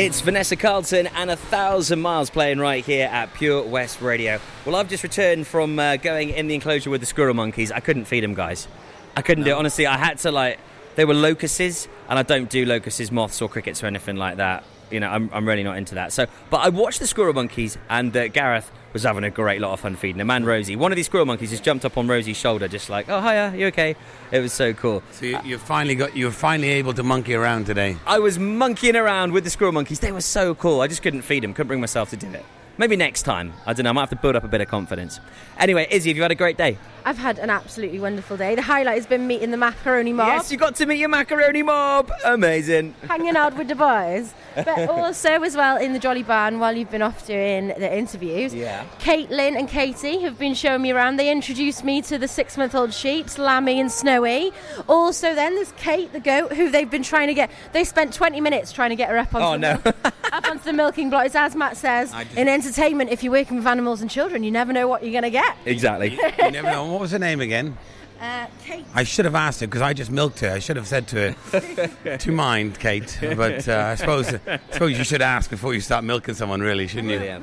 It's 0.00 0.20
Vanessa 0.20 0.54
Carlton 0.54 1.08
and 1.08 1.28
a 1.28 1.34
thousand 1.34 2.00
miles 2.00 2.30
playing 2.30 2.60
right 2.60 2.84
here 2.84 3.08
at 3.08 3.34
Pure 3.34 3.64
West 3.64 4.00
Radio. 4.00 4.40
Well, 4.64 4.76
I've 4.76 4.88
just 4.88 5.02
returned 5.02 5.46
from 5.46 5.76
uh, 5.78 5.96
going 5.96 6.30
in 6.30 6.46
the 6.46 6.54
enclosure 6.54 6.88
with 6.88 7.00
the 7.00 7.06
squirrel 7.06 7.34
monkeys. 7.34 7.72
I 7.72 7.80
couldn't 7.80 8.04
feed 8.04 8.22
them, 8.22 8.34
guys. 8.34 8.68
I 9.16 9.22
couldn't 9.22 9.42
do 9.42 9.50
it. 9.50 9.54
Honestly, 9.54 9.88
I 9.88 9.98
had 9.98 10.18
to 10.18 10.30
like. 10.30 10.60
They 10.98 11.04
were 11.04 11.14
locuses, 11.14 11.86
and 12.08 12.18
I 12.18 12.24
don't 12.24 12.50
do 12.50 12.64
locuses, 12.64 13.12
moths, 13.12 13.40
or 13.40 13.48
crickets 13.48 13.84
or 13.84 13.86
anything 13.86 14.16
like 14.16 14.38
that. 14.38 14.64
You 14.90 14.98
know, 14.98 15.08
I'm, 15.08 15.30
I'm 15.32 15.46
really 15.46 15.62
not 15.62 15.76
into 15.76 15.94
that. 15.94 16.12
So, 16.12 16.26
but 16.50 16.56
I 16.56 16.70
watched 16.70 16.98
the 16.98 17.06
squirrel 17.06 17.32
monkeys, 17.32 17.78
and 17.88 18.16
uh, 18.16 18.26
Gareth 18.26 18.68
was 18.92 19.04
having 19.04 19.22
a 19.22 19.30
great 19.30 19.60
lot 19.60 19.74
of 19.74 19.78
fun 19.78 19.94
feeding 19.94 20.18
them. 20.18 20.28
And 20.28 20.44
Rosie, 20.44 20.74
one 20.74 20.90
of 20.90 20.96
these 20.96 21.06
squirrel 21.06 21.24
monkeys, 21.24 21.50
just 21.50 21.62
jumped 21.62 21.84
up 21.84 21.96
on 21.96 22.08
Rosie's 22.08 22.36
shoulder, 22.36 22.66
just 22.66 22.90
like, 22.90 23.08
"Oh, 23.08 23.20
hiya, 23.20 23.54
you 23.56 23.66
okay?" 23.68 23.94
It 24.32 24.40
was 24.40 24.52
so 24.52 24.72
cool. 24.72 25.04
So 25.12 25.26
you, 25.26 25.38
you 25.44 25.58
finally 25.58 25.94
got 25.94 26.16
you 26.16 26.24
were 26.24 26.32
finally 26.32 26.70
able 26.70 26.92
to 26.94 27.04
monkey 27.04 27.34
around 27.34 27.66
today. 27.66 27.96
I 28.04 28.18
was 28.18 28.36
monkeying 28.36 28.96
around 28.96 29.30
with 29.30 29.44
the 29.44 29.50
squirrel 29.50 29.70
monkeys. 29.70 30.00
They 30.00 30.10
were 30.10 30.20
so 30.20 30.56
cool. 30.56 30.80
I 30.80 30.88
just 30.88 31.02
couldn't 31.02 31.22
feed 31.22 31.44
them. 31.44 31.54
Couldn't 31.54 31.68
bring 31.68 31.80
myself 31.80 32.10
to 32.10 32.16
do 32.16 32.26
it. 32.32 32.44
Maybe 32.76 32.94
next 32.94 33.22
time. 33.22 33.52
I 33.66 33.72
don't 33.72 33.84
know. 33.84 33.90
I 33.90 33.92
might 33.92 34.02
have 34.02 34.10
to 34.10 34.16
build 34.16 34.36
up 34.36 34.44
a 34.44 34.48
bit 34.48 34.60
of 34.60 34.68
confidence. 34.68 35.18
Anyway, 35.58 35.88
Izzy, 35.90 36.10
have 36.10 36.16
you 36.16 36.22
had 36.22 36.30
a 36.30 36.36
great 36.36 36.56
day? 36.56 36.78
I've 37.08 37.16
had 37.16 37.38
an 37.38 37.48
absolutely 37.48 37.98
wonderful 38.00 38.36
day. 38.36 38.54
The 38.54 38.60
highlight 38.60 38.96
has 38.96 39.06
been 39.06 39.26
meeting 39.26 39.50
the 39.50 39.56
macaroni 39.56 40.12
mob. 40.12 40.26
Yes, 40.28 40.52
you 40.52 40.58
got 40.58 40.76
to 40.76 40.84
meet 40.84 40.98
your 40.98 41.08
macaroni 41.08 41.62
mob. 41.62 42.12
Amazing. 42.22 42.94
hanging 43.08 43.34
out 43.34 43.56
with 43.56 43.68
the 43.68 43.74
boys. 43.74 44.34
But 44.54 44.90
also 44.90 45.42
as 45.42 45.56
well 45.56 45.78
in 45.78 45.94
the 45.94 45.98
Jolly 45.98 46.22
Barn 46.22 46.58
while 46.58 46.76
you've 46.76 46.90
been 46.90 47.00
off 47.00 47.26
doing 47.26 47.68
the 47.68 47.96
interviews. 47.96 48.52
Yeah. 48.52 48.84
Caitlin 48.98 49.56
and 49.58 49.66
Katie 49.70 50.18
have 50.20 50.38
been 50.38 50.52
showing 50.52 50.82
me 50.82 50.90
around. 50.90 51.16
They 51.16 51.30
introduced 51.32 51.82
me 51.82 52.02
to 52.02 52.18
the 52.18 52.28
six 52.28 52.58
month 52.58 52.74
old 52.74 52.92
sheep, 52.92 53.26
Lammy 53.38 53.80
and 53.80 53.90
Snowy. 53.90 54.52
Also 54.86 55.34
then 55.34 55.54
there's 55.54 55.72
Kate 55.78 56.12
the 56.12 56.20
goat 56.20 56.52
who 56.52 56.70
they've 56.70 56.90
been 56.90 57.02
trying 57.02 57.28
to 57.28 57.34
get 57.34 57.50
they 57.72 57.84
spent 57.84 58.12
twenty 58.12 58.42
minutes 58.42 58.70
trying 58.70 58.90
to 58.90 58.96
get 58.96 59.08
her 59.08 59.16
up 59.16 59.34
onto 59.34 59.46
Oh, 59.46 59.52
the 59.82 59.94
no. 59.94 60.10
up 60.30 60.46
onto 60.50 60.64
the 60.64 60.72
milking 60.74 61.08
block. 61.08 61.24
It's 61.24 61.34
as 61.34 61.56
Matt 61.56 61.78
says, 61.78 62.12
in 62.36 62.48
entertainment, 62.48 63.08
if 63.10 63.22
you're 63.22 63.32
working 63.32 63.56
with 63.56 63.66
animals 63.66 64.02
and 64.02 64.10
children, 64.10 64.44
you 64.44 64.50
never 64.50 64.74
know 64.74 64.86
what 64.88 65.02
you're 65.02 65.12
gonna 65.14 65.30
get. 65.30 65.56
Exactly. 65.64 66.10
You 66.38 66.50
never 66.50 66.70
know. 66.70 66.97
What 66.98 67.02
was 67.02 67.12
her 67.12 67.18
name 67.20 67.40
again? 67.40 67.78
Uh, 68.20 68.48
Kate 68.64 68.84
I 68.92 69.04
should 69.04 69.24
have 69.24 69.36
asked 69.36 69.60
her 69.60 69.68
because 69.68 69.82
I 69.82 69.92
just 69.92 70.10
milked 70.10 70.40
her. 70.40 70.50
I 70.50 70.58
should 70.58 70.74
have 70.74 70.88
said 70.88 71.06
to 71.08 71.32
her, 71.32 72.16
"To 72.18 72.32
mind, 72.32 72.80
Kate." 72.80 73.16
But 73.20 73.68
uh, 73.68 73.90
I 73.92 73.94
suppose 73.94 74.34
I 74.34 74.58
suppose 74.72 74.98
you 74.98 75.04
should 75.04 75.22
ask 75.22 75.48
before 75.48 75.74
you 75.74 75.80
start 75.80 76.02
milking 76.02 76.34
someone, 76.34 76.60
really, 76.60 76.88
shouldn't 76.88 77.12
you? 77.12 77.20
Yeah. 77.20 77.38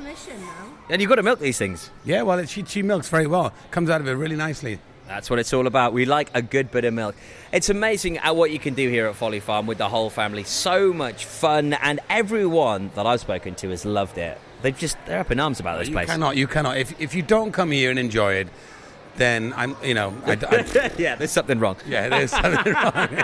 And 0.90 1.02
you've 1.02 1.08
got 1.08 1.16
to 1.16 1.24
milk 1.24 1.40
these 1.40 1.58
things. 1.58 1.90
Yeah, 2.04 2.24
well, 2.24 2.40
it, 2.40 2.50
she 2.50 2.66
she 2.66 2.84
milks 2.84 3.08
very 3.08 3.28
well. 3.28 3.54
Comes 3.72 3.90
out 3.90 4.02
of 4.02 4.10
it 4.10 4.12
really 4.12 4.36
nicely. 4.36 4.80
That's 5.08 5.30
what 5.30 5.40
it's 5.40 5.54
all 5.54 5.68
about. 5.68 5.94
We 5.94 6.04
like 6.04 6.32
a 6.34 6.42
good 6.42 6.70
bit 6.70 6.84
of 6.84 6.94
milk. 6.94 7.16
It's 7.54 7.70
amazing 7.70 8.18
at 8.18 8.36
what 8.36 8.52
you 8.52 8.60
can 8.60 8.74
do 8.74 8.90
here 8.90 9.08
at 9.08 9.16
Folly 9.16 9.40
Farm 9.40 9.68
with 9.68 9.78
the 9.78 9.88
whole 9.88 10.10
family. 10.10 10.44
So 10.44 10.92
much 10.92 11.24
fun, 11.24 11.72
and 11.72 12.02
everyone 12.10 12.92
that 12.96 13.06
I've 13.06 13.22
spoken 13.22 13.56
to 13.56 13.70
has 13.70 13.86
loved 13.86 14.18
it. 14.18 14.38
They've 14.64 14.78
just 14.78 14.98
they're 15.06 15.22
up 15.22 15.32
in 15.32 15.40
arms 15.40 15.62
about 15.62 15.80
this 15.80 15.88
place. 15.88 15.92
you 15.92 15.96
place. 15.96 16.08
cannot. 16.10 16.36
You 16.36 16.48
cannot. 16.48 16.78
If 16.78 17.00
if 17.00 17.16
you 17.16 17.22
don't 17.22 17.54
come 17.54 17.72
here 17.72 17.90
and 17.90 17.98
enjoy 17.98 18.34
it, 18.34 18.50
then 19.18 19.54
I'm. 19.56 19.76
You 19.84 19.94
know. 19.94 20.14
I, 20.26 20.32
I, 20.34 20.92
yeah, 20.98 21.16
there's 21.16 21.32
something 21.32 21.60
wrong. 21.60 21.78
Yeah, 21.88 22.10
there's 22.10 22.32
something 22.32 22.74
wrong. 22.74 23.18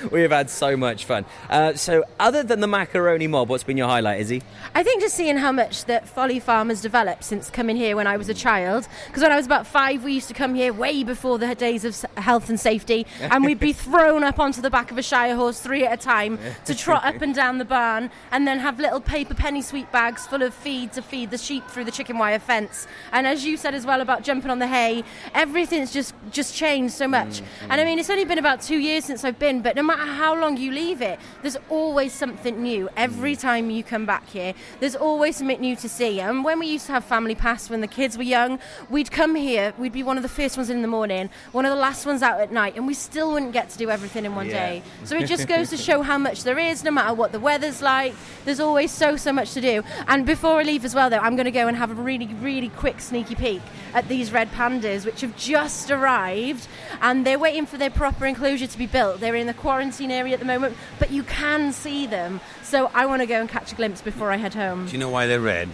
we 0.10 0.22
have 0.22 0.30
had 0.30 0.50
so 0.50 0.76
much 0.76 1.04
fun. 1.04 1.24
Uh, 1.48 1.74
so, 1.74 2.04
other 2.18 2.42
than 2.42 2.60
the 2.60 2.66
macaroni 2.66 3.26
mob, 3.26 3.48
what's 3.48 3.64
been 3.64 3.76
your 3.76 3.88
highlight, 3.88 4.20
Izzy? 4.20 4.42
I 4.74 4.82
think 4.82 5.02
just 5.02 5.14
seeing 5.14 5.36
how 5.36 5.52
much 5.52 5.84
that 5.86 6.08
Folly 6.08 6.40
Farm 6.40 6.68
has 6.68 6.80
developed 6.80 7.24
since 7.24 7.50
coming 7.50 7.76
here 7.76 7.96
when 7.96 8.06
I 8.06 8.16
was 8.16 8.28
a 8.28 8.34
child. 8.34 8.88
Because 9.06 9.22
when 9.22 9.32
I 9.32 9.36
was 9.36 9.46
about 9.46 9.66
five, 9.66 10.04
we 10.04 10.12
used 10.12 10.28
to 10.28 10.34
come 10.34 10.54
here 10.54 10.72
way 10.72 11.04
before 11.04 11.38
the 11.38 11.54
days 11.54 11.84
of 11.84 12.00
health 12.16 12.48
and 12.48 12.58
safety, 12.58 13.06
and 13.20 13.44
we'd 13.44 13.60
be 13.60 13.72
thrown 13.72 14.22
up 14.22 14.38
onto 14.38 14.60
the 14.60 14.70
back 14.70 14.90
of 14.90 14.98
a 14.98 15.02
Shire 15.02 15.34
horse 15.34 15.60
three 15.60 15.84
at 15.84 15.92
a 15.92 16.02
time 16.02 16.38
to 16.64 16.74
trot 16.74 17.04
up 17.04 17.20
and 17.22 17.34
down 17.34 17.58
the 17.58 17.64
barn, 17.64 18.10
and 18.30 18.46
then 18.46 18.58
have 18.60 18.78
little 18.78 19.00
paper 19.00 19.34
penny 19.34 19.62
sweet 19.62 19.90
bags 19.90 20.26
full 20.26 20.42
of 20.42 20.54
feed 20.54 20.92
to 20.92 21.02
feed 21.02 21.30
the 21.30 21.38
sheep 21.38 21.66
through 21.68 21.84
the 21.84 21.90
chicken 21.90 22.18
wire 22.18 22.38
fence. 22.38 22.86
And 23.12 23.26
as 23.26 23.44
you 23.44 23.56
said 23.56 23.74
as 23.74 23.84
well 23.84 24.00
about 24.00 24.22
jumping 24.22 24.50
on 24.50 24.59
the 24.60 24.68
hay, 24.68 25.04
everything's 25.34 25.92
just 25.92 26.14
just 26.30 26.54
changed 26.54 26.94
so 26.94 27.08
much. 27.08 27.40
Mm, 27.40 27.44
and 27.62 27.72
I 27.72 27.78
mm. 27.78 27.86
mean, 27.86 27.98
it's 27.98 28.10
only 28.10 28.24
been 28.24 28.38
about 28.38 28.62
two 28.62 28.78
years 28.78 29.04
since 29.04 29.24
I've 29.24 29.38
been, 29.38 29.62
but 29.62 29.76
no 29.76 29.82
matter 29.82 30.04
how 30.04 30.38
long 30.38 30.56
you 30.56 30.70
leave 30.70 31.02
it, 31.02 31.18
there's 31.42 31.56
always 31.68 32.12
something 32.12 32.62
new 32.62 32.88
every 32.96 33.34
mm. 33.34 33.40
time 33.40 33.70
you 33.70 33.82
come 33.82 34.06
back 34.06 34.28
here. 34.28 34.54
There's 34.78 34.96
always 34.96 35.36
something 35.36 35.60
new 35.60 35.76
to 35.76 35.88
see. 35.88 36.20
And 36.20 36.44
when 36.44 36.58
we 36.58 36.66
used 36.66 36.86
to 36.86 36.92
have 36.92 37.04
family 37.04 37.34
pass 37.34 37.68
when 37.68 37.80
the 37.80 37.88
kids 37.88 38.16
were 38.16 38.22
young, 38.22 38.58
we'd 38.88 39.10
come 39.10 39.34
here, 39.34 39.74
we'd 39.78 39.92
be 39.92 40.02
one 40.02 40.16
of 40.16 40.22
the 40.22 40.28
first 40.28 40.56
ones 40.56 40.70
in 40.70 40.82
the 40.82 40.88
morning, 40.88 41.30
one 41.52 41.64
of 41.64 41.70
the 41.70 41.80
last 41.80 42.06
ones 42.06 42.22
out 42.22 42.40
at 42.40 42.52
night, 42.52 42.76
and 42.76 42.86
we 42.86 42.94
still 42.94 43.32
wouldn't 43.32 43.52
get 43.52 43.70
to 43.70 43.78
do 43.78 43.90
everything 43.90 44.24
in 44.24 44.34
one 44.34 44.46
Yeah. 44.46 44.68
day. 44.68 44.82
So 45.04 45.16
it 45.16 45.26
just 45.26 45.48
goes 45.54 45.70
to 45.70 45.76
show 45.76 46.02
how 46.02 46.18
much 46.18 46.44
there 46.44 46.58
is, 46.58 46.84
no 46.84 46.90
matter 46.90 47.14
what 47.14 47.32
the 47.32 47.40
weather's 47.40 47.82
like. 47.82 48.14
There's 48.44 48.60
always 48.60 48.90
so, 48.90 49.16
so 49.16 49.32
much 49.32 49.52
to 49.54 49.60
do. 49.60 49.82
And 50.08 50.26
before 50.26 50.60
I 50.60 50.62
leave 50.62 50.84
as 50.84 50.94
well, 50.94 51.10
though, 51.10 51.18
I'm 51.18 51.36
going 51.36 51.44
to 51.46 51.50
go 51.50 51.66
and 51.68 51.76
have 51.76 51.90
a 51.90 51.94
really, 51.94 52.26
really 52.40 52.68
quick 52.68 53.00
sneaky 53.00 53.34
peek 53.34 53.62
at 53.94 54.08
these 54.08 54.32
red 54.32 54.49
pandas, 54.50 55.04
which 55.04 55.20
have 55.22 55.36
just 55.36 55.90
arrived, 55.90 56.68
and 57.00 57.26
they're 57.26 57.38
waiting 57.38 57.66
for 57.66 57.78
their 57.78 57.90
proper 57.90 58.26
enclosure 58.26 58.66
to 58.66 58.78
be 58.78 58.86
built. 58.86 59.20
They're 59.20 59.34
in 59.34 59.46
the 59.46 59.54
quarantine 59.54 60.10
area 60.10 60.34
at 60.34 60.40
the 60.40 60.46
moment, 60.46 60.76
but 60.98 61.10
you 61.10 61.22
can 61.22 61.72
see 61.72 62.06
them. 62.06 62.40
So 62.62 62.90
I 62.94 63.06
want 63.06 63.22
to 63.22 63.26
go 63.26 63.40
and 63.40 63.48
catch 63.48 63.72
a 63.72 63.74
glimpse 63.74 64.02
before 64.02 64.30
I 64.30 64.36
head 64.36 64.54
home. 64.54 64.86
Do 64.86 64.92
you 64.92 64.98
know 64.98 65.08
why 65.08 65.26
they're 65.26 65.40
red? 65.40 65.68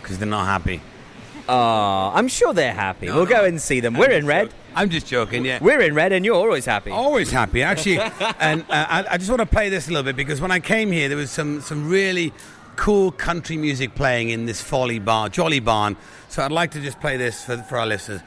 Because 0.00 0.18
they're 0.18 0.28
not 0.28 0.46
happy. 0.46 0.80
Oh, 1.48 2.10
I'm 2.14 2.28
sure 2.28 2.52
they're 2.52 2.74
happy. 2.74 3.06
we'll 3.06 3.26
go 3.26 3.44
and 3.44 3.60
see 3.60 3.80
them. 3.80 3.94
We're 3.94 4.10
in 4.10 4.26
red. 4.26 4.52
I'm 4.74 4.90
just 4.90 5.06
joking. 5.06 5.44
Yeah. 5.44 5.58
We're 5.60 5.80
in 5.80 5.94
red, 5.94 6.12
and 6.12 6.24
you're 6.24 6.34
always 6.34 6.66
happy. 6.66 6.90
Always 6.90 7.30
happy, 7.30 7.62
actually. 7.62 7.98
and 8.40 8.62
uh, 8.62 8.64
I, 8.70 9.06
I 9.12 9.16
just 9.16 9.30
want 9.30 9.40
to 9.40 9.46
play 9.46 9.68
this 9.68 9.86
a 9.86 9.90
little 9.90 10.02
bit 10.02 10.16
because 10.16 10.40
when 10.40 10.50
I 10.50 10.60
came 10.60 10.90
here, 10.90 11.08
there 11.08 11.16
was 11.16 11.30
some 11.30 11.60
some 11.60 11.88
really 11.88 12.32
cool 12.76 13.10
country 13.10 13.56
music 13.56 13.94
playing 13.94 14.30
in 14.30 14.46
this 14.46 14.60
folly 14.60 14.98
bar, 14.98 15.28
Jolly 15.28 15.60
Barn. 15.60 15.96
So 16.36 16.42
I'd 16.42 16.52
like 16.52 16.72
to 16.72 16.82
just 16.82 17.00
play 17.00 17.16
this 17.16 17.46
for, 17.46 17.56
for 17.56 17.78
our 17.78 17.86
listeners. 17.86 18.20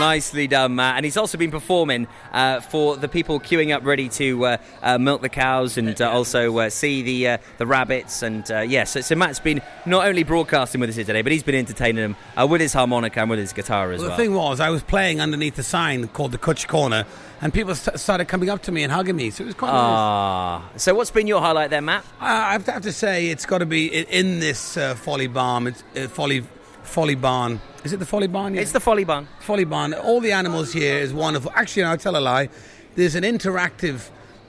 Nicely 0.00 0.46
done, 0.48 0.74
Matt. 0.76 0.96
And 0.96 1.04
he's 1.04 1.18
also 1.18 1.36
been 1.36 1.50
performing 1.50 2.06
uh, 2.32 2.60
for 2.60 2.96
the 2.96 3.06
people 3.06 3.38
queuing 3.38 3.74
up 3.76 3.84
ready 3.84 4.08
to 4.08 4.46
uh, 4.46 4.56
uh, 4.82 4.96
milk 4.98 5.20
the 5.20 5.28
cows 5.28 5.76
and 5.76 6.00
uh, 6.00 6.10
also 6.10 6.56
uh, 6.58 6.70
see 6.70 7.02
the 7.02 7.28
uh, 7.28 7.38
the 7.58 7.66
rabbits. 7.66 8.22
And 8.22 8.50
uh, 8.50 8.60
yes, 8.60 8.92
so, 8.92 9.02
so 9.02 9.14
Matt's 9.14 9.40
been 9.40 9.60
not 9.84 10.06
only 10.06 10.22
broadcasting 10.24 10.80
with 10.80 10.88
us 10.90 10.96
here 10.96 11.04
today, 11.04 11.20
but 11.22 11.32
he's 11.32 11.42
been 11.42 11.54
entertaining 11.54 11.96
them 12.02 12.16
uh, 12.36 12.46
with 12.46 12.62
his 12.62 12.72
harmonica 12.72 13.20
and 13.20 13.28
with 13.28 13.38
his 13.38 13.52
guitar 13.52 13.92
as 13.92 14.00
Well, 14.00 14.08
well. 14.08 14.16
the 14.16 14.22
thing 14.24 14.34
was, 14.34 14.58
I 14.58 14.70
was 14.70 14.82
playing 14.82 15.20
underneath 15.20 15.58
a 15.58 15.62
sign 15.62 16.08
called 16.08 16.32
the 16.32 16.38
Cwtch 16.38 16.66
Corner, 16.66 17.04
and 17.42 17.52
people 17.52 17.74
st- 17.74 18.00
started 18.00 18.24
coming 18.26 18.48
up 18.48 18.62
to 18.62 18.72
me 18.72 18.82
and 18.82 18.90
hugging 18.90 19.16
me. 19.16 19.28
So 19.30 19.44
it 19.44 19.48
was 19.48 19.54
quite 19.54 19.68
nice. 19.68 19.76
Ah, 19.82 20.70
so 20.76 20.94
what's 20.94 21.10
been 21.10 21.26
your 21.26 21.40
highlight 21.42 21.68
there, 21.68 21.82
Matt? 21.82 22.04
Uh, 22.20 22.24
I 22.24 22.52
have 22.52 22.64
to, 22.64 22.72
have 22.72 22.82
to 22.82 22.92
say, 22.92 23.28
it's 23.28 23.44
got 23.44 23.58
to 23.58 23.66
be 23.66 23.86
in 23.88 24.40
this 24.40 24.78
uh, 24.78 24.94
Folly 24.94 25.26
Barn. 25.26 25.66
It's 25.66 25.84
uh, 25.94 26.08
Folly 26.08 26.44
Folly 26.82 27.14
Barn. 27.14 27.60
Is 27.84 27.92
it 27.92 27.98
the 27.98 28.06
Folly 28.06 28.26
Barn? 28.26 28.54
Yeah. 28.54 28.60
It's 28.62 28.72
the 28.72 28.80
Folly 28.80 29.04
Barn. 29.04 29.28
Folly 29.40 29.64
Barn. 29.64 29.94
All 29.94 30.20
the 30.20 30.32
animals 30.32 30.72
here 30.72 30.98
is 30.98 31.12
wonderful. 31.12 31.52
Actually, 31.54 31.84
I'll 31.84 31.96
tell 31.96 32.16
a 32.16 32.20
lie. 32.20 32.48
There's 32.96 33.14
an 33.14 33.24
interactive 33.24 34.08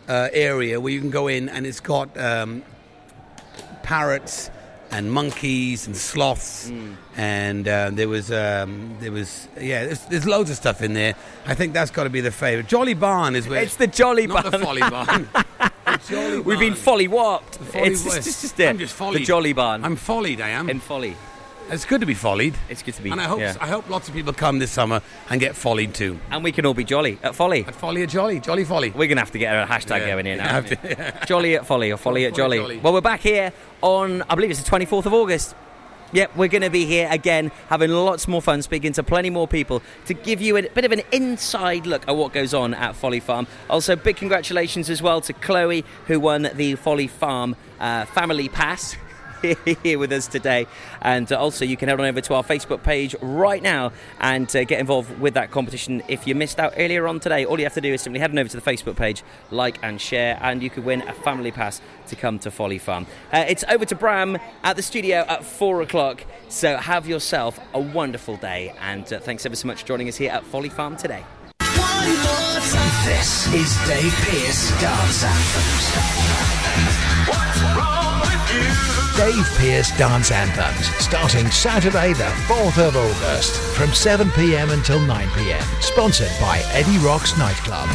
uh, 0.09 0.29
area 0.34 0.79
where 0.82 0.91
you 0.91 0.99
can 0.99 1.11
go 1.11 1.27
in, 1.27 1.47
and 1.49 1.65
it's 1.65 1.79
got 1.79 2.15
um, 2.17 2.63
parrots 3.84 4.49
and 4.91 5.09
monkeys 5.11 5.88
and 5.88 5.95
sloths, 5.95 6.69
Mm. 6.69 6.95
and 7.15 7.67
uh, 7.67 7.91
there 7.93 8.09
was 8.09 8.29
um, 8.32 8.97
there 8.99 9.11
was 9.11 9.47
yeah. 9.59 9.86
There's, 9.86 10.05
there's 10.07 10.27
loads 10.27 10.49
of 10.49 10.57
stuff 10.57 10.82
in 10.82 10.93
there. 10.93 11.15
I 11.45 11.55
think 11.55 11.73
that's 11.73 11.91
got 11.91 12.03
to 12.03 12.09
be 12.09 12.19
the 12.19 12.32
favourite. 12.32 12.67
Jolly 12.67 12.93
Barn 12.93 13.36
is 13.36 13.47
where 13.47 13.61
It's 13.63 13.77
the 13.77 13.88
Jolly 13.88 14.27
not 14.27 14.43
Barn. 14.43 14.51
the 14.51 14.59
Folly 14.59 14.82
Barn. 14.82 15.29
The 15.86 15.97
Jolly 16.15 16.39
We've 16.41 16.59
been 16.59 16.75
folly 16.75 17.07
warped. 17.07 17.55
Folly 17.57 17.89
it's 17.89 18.05
wa- 18.05 18.15
just, 18.15 18.41
just 18.41 18.59
it. 18.59 18.69
I'm 18.69 18.77
just 18.77 18.93
follied. 18.95 19.21
The 19.21 19.25
Jolly 19.25 19.53
Barn. 19.53 19.84
I'm 19.86 19.95
follied. 19.95 20.39
I 20.41 20.49
am. 20.49 20.69
In 20.69 20.79
folly. 20.79 21.15
It's 21.70 21.86
good 21.86 22.01
to 22.01 22.07
be 22.07 22.14
follied. 22.14 22.53
It's 22.70 22.84
good 22.84 22.95
to 22.95 23.01
be. 23.01 23.12
And 23.12 23.22
I 23.22 23.26
hope 23.26 23.39
yeah. 23.39 23.55
I 23.62 23.68
hope 23.68 23.89
lots 23.89 24.09
of 24.09 24.14
people 24.14 24.34
come 24.34 24.59
this 24.59 24.72
summer 24.72 25.01
and 25.30 25.39
get 25.39 25.55
follied 25.55 25.93
too. 25.93 26.20
And 26.30 26.43
we 26.43 26.51
can 26.51 26.66
all 26.66 26.74
be 26.74 26.84
jolly 26.84 27.18
at 27.24 27.34
folly. 27.34 27.64
At 27.66 27.76
folly 27.76 28.03
at 28.03 28.09
jolly, 28.09 28.39
jolly 28.41 28.66
folly. 28.66 28.89
We're 28.91 29.07
gonna 29.07 29.22
have 29.22 29.32
to 29.32 29.38
get 29.39 29.53
a 29.55 29.66
hashtag 29.66 29.99
Yeah, 30.01 30.07
going 30.07 30.26
here 30.26 30.36
now. 30.38 30.59
to, 30.62 30.78
we? 31.22 31.26
jolly 31.28 31.55
at 31.55 31.66
folly 31.66 31.91
or 31.91 31.97
folly 31.97 32.26
at 32.26 32.34
jolly. 32.36 32.57
jolly. 32.57 32.78
Well, 32.78 32.91
we're 32.91 32.99
back 33.01 33.22
here 33.22 33.53
on 33.82 34.22
I 34.24 34.36
believe 34.36 34.51
it's 34.51 34.62
the 34.62 34.70
24th 34.70 35.05
of 35.05 35.14
August. 35.14 35.55
Yep, 36.14 36.36
we're 36.36 36.49
going 36.49 36.62
to 36.64 36.70
be 36.70 36.86
here 36.86 37.07
again, 37.09 37.53
having 37.70 37.89
lots 37.89 38.28
more 38.28 38.41
fun, 38.41 38.62
speaking 38.62 38.91
to 38.91 39.01
plenty 39.01 39.30
more 39.30 39.47
people 39.47 39.82
to 40.07 40.14
give 40.14 40.41
you 40.41 40.57
a 40.57 40.64
bit 40.64 40.84
of 40.84 40.91
an 40.91 41.03
inside 41.14 41.86
look 41.88 42.05
at 42.05 42.18
what 42.18 42.34
goes 42.34 42.53
on 42.53 42.74
at 42.74 42.97
Folly 42.97 43.22
Farm. 43.22 43.47
Also, 43.70 43.95
big 43.95 44.18
congratulations 44.18 44.89
as 44.89 45.01
well 45.01 45.22
to 45.22 45.32
Chloe, 45.32 45.86
who 46.07 46.20
won 46.20 46.49
the 46.55 46.76
Folly 46.76 47.07
Farm 47.07 47.55
uh, 47.80 48.03
Family 48.07 48.49
Pass. 48.49 48.97
Here 49.41 49.55
with 49.99 50.11
us 50.11 50.27
today. 50.27 50.67
And 51.01 51.31
also, 51.31 51.65
you 51.65 51.77
can 51.77 51.89
head 51.89 51.99
on 51.99 52.05
over 52.05 52.21
to 52.21 52.33
our 52.35 52.43
Facebook 52.43 52.83
page 52.83 53.15
right 53.21 53.61
now 53.61 53.91
and 54.19 54.53
uh, 54.55 54.63
get 54.63 54.79
involved 54.79 55.19
with 55.19 55.33
that 55.33 55.51
competition. 55.51 56.03
If 56.07 56.27
you 56.27 56.35
missed 56.35 56.59
out 56.59 56.73
earlier 56.77 57.07
on 57.07 57.19
today, 57.19 57.45
all 57.45 57.59
you 57.59 57.65
have 57.65 57.73
to 57.73 57.81
do 57.81 57.93
is 57.93 58.01
simply 58.01 58.19
head 58.19 58.31
on 58.31 58.39
over 58.39 58.49
to 58.49 58.59
the 58.59 58.71
Facebook 58.71 58.95
page, 58.95 59.23
like 59.49 59.79
and 59.83 59.99
share, 59.99 60.37
and 60.41 60.61
you 60.61 60.69
could 60.69 60.85
win 60.85 61.01
a 61.07 61.13
family 61.13 61.51
pass 61.51 61.81
to 62.07 62.15
come 62.15 62.39
to 62.39 62.51
Folly 62.51 62.77
Farm. 62.77 63.07
Uh, 63.33 63.45
it's 63.47 63.63
over 63.69 63.85
to 63.85 63.95
Bram 63.95 64.37
at 64.63 64.75
the 64.75 64.81
studio 64.81 65.25
at 65.27 65.43
four 65.43 65.81
o'clock. 65.81 66.23
So 66.49 66.77
have 66.77 67.07
yourself 67.07 67.59
a 67.73 67.79
wonderful 67.79 68.37
day, 68.37 68.73
and 68.81 69.11
uh, 69.11 69.19
thanks 69.19 69.45
ever 69.45 69.55
so 69.55 69.67
much 69.67 69.81
for 69.81 69.87
joining 69.87 70.07
us 70.07 70.17
here 70.17 70.31
at 70.31 70.43
Folly 70.45 70.69
Farm 70.69 70.97
today. 70.97 71.23
This 73.05 73.47
is 73.53 73.87
Dave 73.87 74.13
Pearce 74.13 74.71
Dance 74.81 75.23
Anthems. 75.23 77.61
Dave 79.22 79.45
Pearce 79.59 79.95
Dance 79.99 80.32
Anthems, 80.32 80.88
starting 80.95 81.45
Saturday, 81.51 82.13
the 82.13 82.24
4th 82.49 82.80
of 82.80 82.97
August, 82.97 83.55
from 83.76 83.89
7pm 83.89 84.74
until 84.74 84.97
9pm. 84.97 85.61
Sponsored 85.80 86.32
by 86.41 86.63
Eddie 86.72 86.97
Rock's 86.97 87.38
Nightclub. 87.38 87.88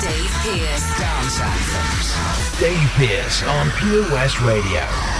Dave 0.00 0.30
Pearce 0.44 0.96
Dance 0.96 1.40
Anthems. 1.40 2.60
Dave 2.60 2.90
Pearce 2.94 3.42
on 3.42 3.70
Pure 3.72 4.12
West 4.12 4.40
Radio. 4.42 5.19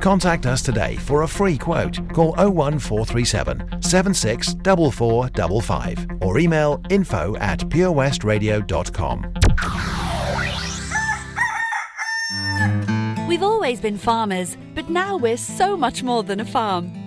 Contact 0.00 0.46
us 0.46 0.62
today 0.62 0.96
for 0.96 1.22
a 1.22 1.28
free 1.28 1.58
quote. 1.58 1.98
Call 2.12 2.34
01437 2.36 3.82
764455 3.82 6.06
or 6.20 6.38
email 6.38 6.80
info 6.90 7.36
at 7.36 7.60
purewestradio.com. 7.60 9.34
We've 13.28 13.42
always 13.42 13.80
been 13.80 13.98
farmers, 13.98 14.56
but 14.74 14.88
now 14.88 15.16
we're 15.16 15.36
so 15.36 15.76
much 15.76 16.02
more 16.02 16.22
than 16.22 16.40
a 16.40 16.44
farm. 16.44 16.92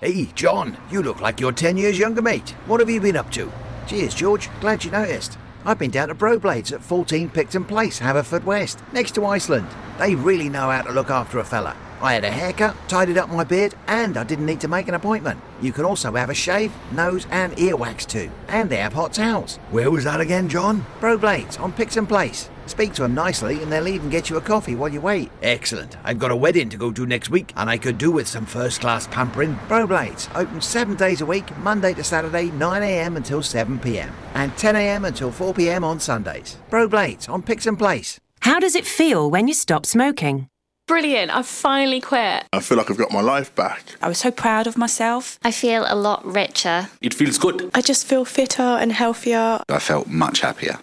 Hey, 0.00 0.26
John, 0.36 0.76
you 0.90 1.02
look 1.02 1.20
like 1.20 1.40
you're 1.40 1.50
10 1.50 1.76
years 1.76 1.98
younger, 1.98 2.22
mate. 2.22 2.50
What 2.66 2.78
have 2.78 2.88
you 2.88 3.00
been 3.00 3.16
up 3.16 3.32
to? 3.32 3.50
Cheers, 3.88 4.14
George. 4.14 4.48
Glad 4.60 4.84
you 4.84 4.92
noticed. 4.92 5.36
I've 5.66 5.80
been 5.80 5.90
down 5.90 6.08
to 6.08 6.14
Broblades 6.14 6.72
at 6.72 6.80
14 6.80 7.28
Picton 7.28 7.64
Place, 7.64 7.98
Haverfordwest, 7.98 8.80
next 8.92 9.16
to 9.16 9.26
Iceland. 9.26 9.66
They 9.98 10.14
really 10.14 10.48
know 10.48 10.70
how 10.70 10.82
to 10.82 10.92
look 10.92 11.10
after 11.10 11.40
a 11.40 11.44
fella. 11.44 11.76
I 12.00 12.12
had 12.12 12.24
a 12.24 12.30
haircut, 12.30 12.76
tidied 12.86 13.18
up 13.18 13.30
my 13.30 13.42
beard, 13.42 13.74
and 13.88 14.16
I 14.16 14.22
didn't 14.22 14.46
need 14.46 14.60
to 14.60 14.68
make 14.68 14.86
an 14.86 14.94
appointment. 14.94 15.40
You 15.60 15.72
can 15.72 15.84
also 15.84 16.12
have 16.12 16.30
a 16.30 16.34
shave, 16.34 16.72
nose, 16.92 17.26
and 17.32 17.58
ear 17.58 17.74
wax 17.74 18.06
too. 18.06 18.30
And 18.46 18.70
they 18.70 18.76
have 18.76 18.92
hot 18.92 19.12
towels. 19.12 19.56
Where 19.72 19.90
was 19.90 20.04
that 20.04 20.20
again, 20.20 20.48
John? 20.48 20.86
Broblades 21.00 21.58
on 21.58 21.72
Picton 21.72 22.06
Place. 22.06 22.48
Speak 22.66 22.92
to 22.94 23.02
them 23.02 23.14
nicely, 23.14 23.62
and 23.62 23.72
they'll 23.72 23.88
even 23.88 24.10
get 24.10 24.28
you 24.28 24.36
a 24.36 24.40
coffee 24.40 24.74
while 24.74 24.88
you 24.88 25.00
wait. 25.00 25.30
Excellent. 25.42 25.96
I've 26.04 26.18
got 26.18 26.30
a 26.30 26.36
wedding 26.36 26.68
to 26.70 26.76
go 26.76 26.92
to 26.92 27.06
next 27.06 27.30
week, 27.30 27.52
and 27.56 27.70
I 27.70 27.78
could 27.78 27.98
do 27.98 28.10
with 28.10 28.28
some 28.28 28.46
first 28.46 28.80
class 28.80 29.06
pampering. 29.06 29.56
Broblades, 29.68 30.28
open 30.34 30.60
seven 30.60 30.96
days 30.96 31.20
a 31.20 31.26
week, 31.26 31.56
Monday 31.58 31.94
to 31.94 32.04
Saturday, 32.04 32.48
9am 32.50 33.16
until 33.16 33.40
7pm, 33.40 34.10
and 34.34 34.52
10am 34.52 35.06
until 35.06 35.30
4pm 35.30 35.82
on 35.84 36.00
Sundays. 36.00 36.58
Broblades 36.70 37.28
on 37.28 37.42
Picton 37.42 37.76
Place. 37.76 38.20
How 38.40 38.60
does 38.60 38.74
it 38.74 38.86
feel 38.86 39.30
when 39.30 39.48
you 39.48 39.54
stop 39.54 39.86
smoking? 39.86 40.48
Brilliant, 40.86 41.32
I've 41.34 41.46
finally 41.46 42.00
quit. 42.00 42.44
I 42.52 42.60
feel 42.60 42.78
like 42.78 42.92
I've 42.92 42.96
got 42.96 43.10
my 43.10 43.20
life 43.20 43.52
back. 43.56 43.82
I 44.00 44.08
was 44.08 44.18
so 44.18 44.30
proud 44.30 44.68
of 44.68 44.78
myself. 44.78 45.36
I 45.42 45.50
feel 45.50 45.84
a 45.88 45.96
lot 45.96 46.24
richer. 46.24 46.88
It 47.00 47.12
feels 47.12 47.38
good. 47.38 47.70
I 47.74 47.80
just 47.80 48.06
feel 48.06 48.24
fitter 48.24 48.62
and 48.62 48.92
healthier. 48.92 49.60
I 49.68 49.80
felt 49.80 50.06
much 50.06 50.42
happier. 50.42 50.78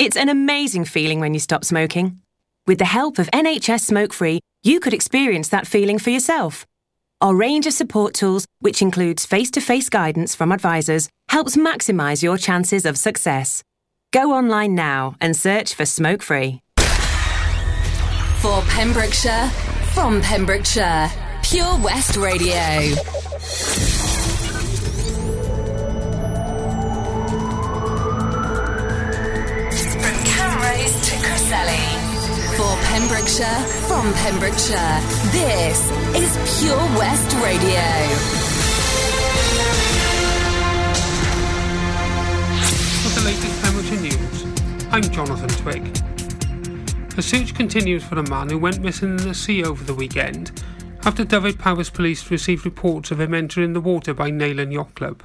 It's 0.00 0.16
an 0.16 0.30
amazing 0.30 0.86
feeling 0.86 1.20
when 1.20 1.34
you 1.34 1.40
stop 1.40 1.62
smoking. 1.62 2.22
With 2.66 2.78
the 2.78 2.86
help 2.86 3.18
of 3.18 3.30
NHS 3.32 3.80
Smoke 3.80 4.14
Free, 4.14 4.40
you 4.62 4.80
could 4.80 4.94
experience 4.94 5.50
that 5.50 5.66
feeling 5.66 5.98
for 5.98 6.08
yourself. 6.08 6.64
Our 7.20 7.34
range 7.34 7.66
of 7.66 7.74
support 7.74 8.14
tools, 8.14 8.46
which 8.60 8.80
includes 8.80 9.26
face 9.26 9.50
to 9.50 9.60
face 9.60 9.90
guidance 9.90 10.34
from 10.34 10.52
advisors, 10.52 11.10
helps 11.28 11.54
maximise 11.54 12.22
your 12.22 12.38
chances 12.38 12.86
of 12.86 12.96
success. 12.96 13.62
Go 14.10 14.32
online 14.32 14.74
now 14.74 15.16
and 15.20 15.36
search 15.36 15.74
for 15.74 15.84
Smoke 15.84 16.22
Free. 16.22 16.62
For 18.38 18.62
Pembrokeshire, 18.70 19.50
from 19.92 20.22
Pembrokeshire, 20.22 21.10
Pure 21.42 21.78
West 21.80 22.16
Radio. 22.16 22.94
Cresselly. 31.50 31.82
For 32.56 32.76
Pembrokeshire, 32.86 33.66
from 33.88 34.12
Pembrokeshire, 34.14 35.00
this 35.32 35.90
is 36.14 36.60
Pure 36.60 36.76
West 36.96 37.34
Radio. 37.42 37.82
For 43.02 43.18
the 43.18 43.26
latest 43.26 43.62
Pembrokeshire 43.64 44.00
news, 44.00 44.44
I'm 44.92 45.02
Jonathan 45.02 45.48
Twig. 45.48 45.92
The 47.16 47.22
search 47.22 47.52
continues 47.56 48.04
for 48.04 48.20
a 48.20 48.28
man 48.28 48.48
who 48.48 48.58
went 48.58 48.80
missing 48.80 49.18
in 49.18 49.28
the 49.28 49.34
sea 49.34 49.64
over 49.64 49.82
the 49.82 49.94
weekend 49.94 50.62
after 51.04 51.24
Dyfed-Powys 51.24 51.90
police 51.90 52.30
received 52.30 52.64
reports 52.64 53.10
of 53.10 53.20
him 53.20 53.34
entering 53.34 53.72
the 53.72 53.80
water 53.80 54.14
by 54.14 54.30
Neyland 54.30 54.72
Yacht 54.72 54.94
Club. 54.94 55.24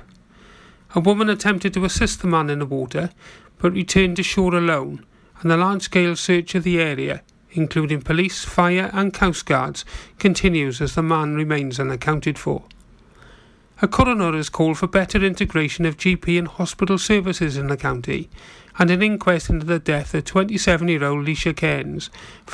A 0.96 1.00
woman 1.00 1.30
attempted 1.30 1.76
to 1.76 1.86
assist 1.86 2.24
the 2.24 2.28
man 2.28 2.50
in 2.50 2.58
the 2.58 2.66
water 2.66 3.12
but 3.60 3.74
returned 3.74 4.16
to 4.16 4.24
shore 4.24 4.56
alone, 4.56 5.06
and 5.42 5.52
the 5.52 5.58
large 5.58 5.84
scale 5.84 6.16
search 6.16 6.56
of 6.56 6.64
the 6.64 6.80
area, 6.80 7.22
including 7.52 8.02
police, 8.02 8.44
fire, 8.44 8.90
and 8.94 9.14
coast 9.14 9.46
guards, 9.46 9.86
continues 10.20 10.82
as 10.82 10.96
the 10.96 11.04
man 11.04 11.36
remains 11.36 11.80
unaccounted 11.80 12.38
for. 12.38 12.64
A 13.82 13.88
coroner 13.88 14.34
has 14.34 14.50
called 14.50 14.78
for 14.78 14.88
better 14.88 15.24
integration 15.24 15.86
of 15.86 15.98
GP 15.98 16.40
and 16.40 16.48
hospital 16.48 16.98
services 16.98 17.58
in 17.58 17.68
the 17.68 17.76
county, 17.76 18.30
and 18.80 18.90
an 18.90 19.02
inquest 19.02 19.50
into 19.50 19.66
the 19.66 19.80
death 19.80 20.14
of 20.14 20.26
27 20.26 20.88
year 20.88 21.04
old 21.04 21.26
Leisha 21.26 21.56
Cairns 21.56 22.10